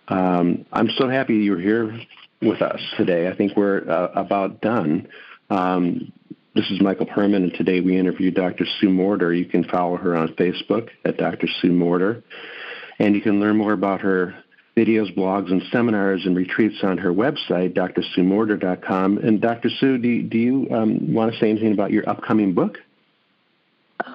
Um, 0.07 0.65
I'm 0.71 0.89
so 0.97 1.09
happy 1.09 1.35
you're 1.35 1.59
here 1.59 1.99
with 2.41 2.61
us 2.61 2.79
today. 2.97 3.27
I 3.27 3.35
think 3.35 3.57
we're 3.57 3.89
uh, 3.89 4.11
about 4.15 4.61
done. 4.61 5.07
Um, 5.49 6.11
this 6.55 6.69
is 6.71 6.81
Michael 6.81 7.05
Perman, 7.05 7.37
and 7.37 7.53
today 7.53 7.81
we 7.81 7.97
interviewed 7.97 8.35
Dr. 8.35 8.65
Sue 8.79 8.89
Morter. 8.89 9.33
You 9.33 9.45
can 9.45 9.63
follow 9.65 9.97
her 9.97 10.15
on 10.15 10.29
Facebook 10.35 10.89
at 11.05 11.17
Dr. 11.17 11.47
Sue 11.61 11.71
Morter, 11.71 12.23
and 12.99 13.15
you 13.15 13.21
can 13.21 13.39
learn 13.39 13.57
more 13.57 13.73
about 13.73 14.01
her 14.01 14.35
videos, 14.75 15.13
blogs, 15.15 15.51
and 15.51 15.61
seminars 15.71 16.25
and 16.25 16.35
retreats 16.35 16.77
on 16.83 16.97
her 16.99 17.11
website, 17.11 17.73
drsuemorter.com. 17.73 19.17
And 19.17 19.41
Dr. 19.41 19.69
Sue, 19.69 19.97
do 19.97 20.23
do 20.23 20.37
you 20.37 20.67
um, 20.71 21.13
want 21.13 21.33
to 21.33 21.39
say 21.39 21.49
anything 21.49 21.73
about 21.73 21.91
your 21.91 22.07
upcoming 22.09 22.53
book? 22.53 22.77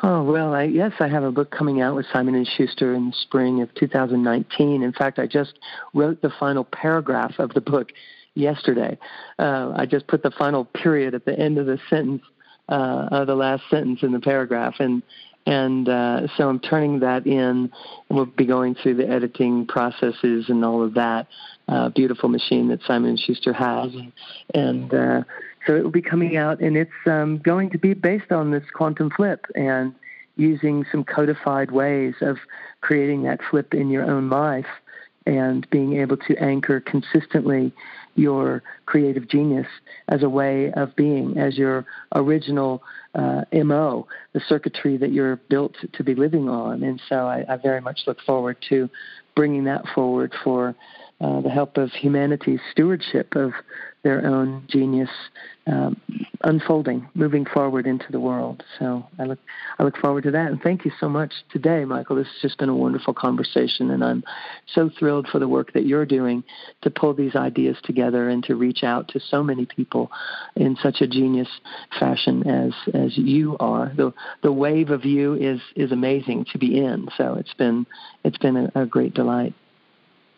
Oh 0.02 0.22
well, 0.22 0.54
I, 0.54 0.64
yes, 0.64 0.92
I 1.00 1.08
have 1.08 1.24
a 1.24 1.32
book 1.32 1.50
coming 1.50 1.80
out 1.80 1.96
with 1.96 2.06
Simon 2.12 2.34
and 2.34 2.46
Schuster 2.46 2.94
in 2.94 3.06
the 3.06 3.16
spring 3.22 3.62
of 3.62 3.74
2019. 3.74 4.82
In 4.82 4.92
fact, 4.92 5.18
I 5.18 5.26
just 5.26 5.58
wrote 5.92 6.22
the 6.22 6.30
final 6.38 6.64
paragraph 6.64 7.38
of 7.38 7.52
the 7.54 7.60
book 7.60 7.90
yesterday. 8.34 8.96
Uh, 9.38 9.72
I 9.76 9.86
just 9.86 10.06
put 10.06 10.22
the 10.22 10.30
final 10.30 10.64
period 10.64 11.14
at 11.14 11.24
the 11.24 11.36
end 11.38 11.58
of 11.58 11.66
the 11.66 11.78
sentence, 11.90 12.22
uh, 12.68 13.08
of 13.10 13.26
the 13.26 13.34
last 13.34 13.62
sentence 13.70 14.02
in 14.02 14.12
the 14.12 14.20
paragraph, 14.20 14.74
and 14.78 15.02
and 15.46 15.88
uh, 15.88 16.28
so 16.36 16.48
I'm 16.48 16.60
turning 16.60 17.00
that 17.00 17.26
in, 17.26 17.72
we'll 18.08 18.26
be 18.26 18.46
going 18.46 18.76
through 18.76 18.94
the 18.94 19.08
editing 19.08 19.66
processes 19.66 20.46
and 20.48 20.64
all 20.64 20.84
of 20.84 20.94
that. 20.94 21.26
Uh, 21.68 21.88
beautiful 21.88 22.28
machine 22.28 22.68
that 22.68 22.80
Simon 22.86 23.10
and 23.10 23.18
Schuster 23.18 23.52
has, 23.52 23.92
and, 23.94 24.12
and 24.54 24.94
uh, 24.94 25.22
so 25.66 25.76
it 25.76 25.82
will 25.82 25.90
be 25.90 26.02
coming 26.02 26.36
out, 26.36 26.60
and 26.60 26.76
it's 26.76 26.90
um, 27.06 27.38
going 27.38 27.70
to 27.70 27.78
be 27.78 27.94
based 27.94 28.32
on 28.32 28.50
this 28.50 28.64
quantum 28.74 29.10
flip 29.10 29.46
and 29.54 29.94
using 30.36 30.84
some 30.90 31.04
codified 31.04 31.70
ways 31.70 32.14
of 32.20 32.38
creating 32.80 33.22
that 33.22 33.40
flip 33.50 33.74
in 33.74 33.90
your 33.90 34.04
own 34.04 34.30
life 34.30 34.66
and 35.26 35.68
being 35.70 35.98
able 35.98 36.16
to 36.16 36.36
anchor 36.38 36.80
consistently 36.80 37.72
your 38.14 38.62
creative 38.86 39.28
genius 39.28 39.66
as 40.08 40.22
a 40.22 40.28
way 40.28 40.72
of 40.72 40.94
being, 40.96 41.38
as 41.38 41.56
your 41.56 41.86
original 42.14 42.82
uh, 43.14 43.42
MO, 43.52 44.06
the 44.32 44.40
circuitry 44.40 44.96
that 44.96 45.12
you're 45.12 45.36
built 45.48 45.76
to 45.92 46.02
be 46.02 46.14
living 46.14 46.48
on. 46.48 46.82
And 46.82 47.00
so 47.08 47.26
I, 47.26 47.44
I 47.48 47.56
very 47.56 47.80
much 47.80 48.00
look 48.06 48.20
forward 48.22 48.56
to 48.68 48.90
bringing 49.34 49.64
that 49.64 49.84
forward 49.94 50.34
for 50.42 50.74
uh, 51.20 51.40
the 51.40 51.50
help 51.50 51.76
of 51.76 51.90
humanity's 51.92 52.60
stewardship 52.72 53.34
of 53.36 53.52
their 54.03 54.26
own 54.26 54.64
genius 54.68 55.11
um, 55.66 56.00
unfolding, 56.42 57.09
moving 57.14 57.44
forward 57.44 57.86
into 57.86 58.07
the 58.11 58.18
world. 58.18 58.64
So 58.78 59.07
I 59.18 59.24
look, 59.24 59.38
I 59.78 59.84
look 59.84 59.96
forward 59.96 60.24
to 60.24 60.32
that. 60.32 60.50
And 60.50 60.61
thank 60.61 60.84
you 60.84 60.90
so 60.98 61.09
much 61.09 61.32
today, 61.53 61.84
Michael. 61.84 62.16
This 62.16 62.26
has 62.26 62.42
just 62.42 62.59
been 62.59 62.68
a 62.68 62.74
wonderful 62.74 63.14
conversation, 63.14 63.90
and 63.90 64.03
I'm 64.03 64.24
so 64.74 64.90
thrilled 64.98 65.28
for 65.28 65.38
the 65.38 65.46
work 65.46 65.72
that 65.74 65.86
you're 65.86 66.07
doing 66.07 66.42
to 66.82 66.90
pull 66.90 67.14
these 67.14 67.36
ideas 67.36 67.76
together 67.84 68.28
and 68.28 68.42
to 68.44 68.57
reach 68.57 68.82
out 68.82 69.09
to 69.09 69.20
so 69.20 69.42
many 69.42 69.66
people 69.66 70.11
in 70.57 70.76
such 70.82 71.00
a 71.00 71.07
genius 71.07 71.48
fashion 71.98 72.46
as 72.48 72.72
as 72.94 73.16
you 73.16 73.57
are. 73.61 73.92
The 73.96 74.12
the 74.42 74.53
wave 74.53 74.90
of 74.90 75.05
you 75.05 75.34
is 75.34 75.61
is 75.76 75.92
amazing 75.92 76.46
to 76.53 76.59
be 76.59 76.78
in. 76.78 77.09
So 77.16 77.34
it's 77.34 77.55
been 77.55 77.86
it's 78.24 78.38
been 78.38 78.57
a, 78.57 78.82
a 78.82 78.86
great 78.86 79.14
delight. 79.14 79.55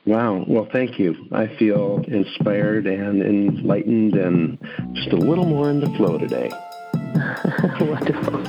Wow. 0.07 0.45
Well, 0.47 0.69
thank 0.71 0.99
you. 0.99 1.15
I 1.33 1.47
feel 1.57 2.05
inspired 2.09 2.87
and 2.87 3.23
enlightened 3.23 4.15
and 4.15 4.59
just 4.93 5.13
a 5.13 5.17
little 5.17 5.47
more 5.47 5.71
in 5.71 5.81
the 5.81 5.89
flow 5.97 6.19
today. 6.19 6.51
Wonderful. 7.81 8.41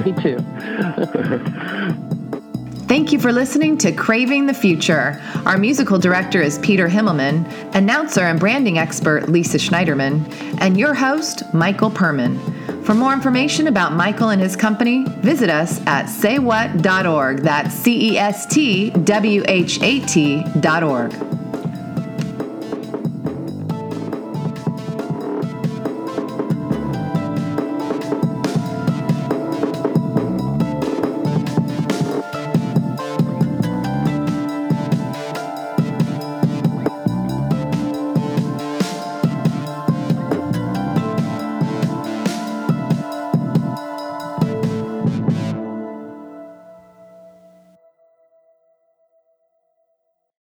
Me 0.04 0.12
too. 0.22 2.06
Thank 2.90 3.12
you 3.12 3.20
for 3.20 3.32
listening 3.32 3.78
to 3.78 3.92
Craving 3.92 4.46
the 4.46 4.52
Future. 4.52 5.22
Our 5.46 5.56
musical 5.56 5.96
director 5.96 6.42
is 6.42 6.58
Peter 6.58 6.88
Himmelman, 6.88 7.46
announcer 7.72 8.22
and 8.22 8.40
branding 8.40 8.78
expert 8.78 9.28
Lisa 9.28 9.58
Schneiderman, 9.58 10.26
and 10.60 10.76
your 10.76 10.92
host, 10.92 11.44
Michael 11.54 11.92
Perman. 11.92 12.36
For 12.84 12.92
more 12.92 13.12
information 13.12 13.68
about 13.68 13.92
Michael 13.92 14.30
and 14.30 14.42
his 14.42 14.56
company, 14.56 15.04
visit 15.20 15.50
us 15.50 15.80
at 15.86 16.06
cestwhat.org. 16.06 17.42
That's 17.42 17.72
C 17.76 18.14
E 18.14 18.18
S 18.18 18.44
T 18.46 18.90
W 18.90 19.44
H 19.46 19.80
A 19.82 20.00
T.org. 20.00 21.39